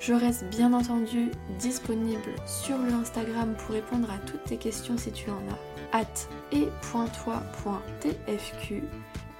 Je 0.00 0.12
reste 0.12 0.44
bien 0.50 0.72
entendu 0.72 1.30
disponible 1.60 2.34
sur 2.46 2.78
le 2.78 2.92
Instagram 2.92 3.54
pour 3.58 3.74
répondre 3.74 4.10
à 4.10 4.18
toutes 4.18 4.44
tes 4.44 4.56
questions 4.56 4.96
si 4.96 5.12
tu 5.12 5.30
en 5.30 5.52
as 5.52 5.77
at 5.92 6.28
et.toi.tfq 6.52 7.82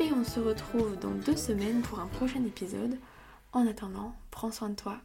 et 0.00 0.12
on 0.12 0.24
se 0.24 0.40
retrouve 0.40 0.98
dans 0.98 1.11
deux 1.11 1.37
semaines 1.37 1.82
pour 1.82 2.00
un 2.00 2.06
prochain 2.06 2.44
épisode. 2.44 2.96
En 3.52 3.66
attendant, 3.66 4.14
prends 4.30 4.52
soin 4.52 4.68
de 4.70 4.74
toi. 4.74 4.98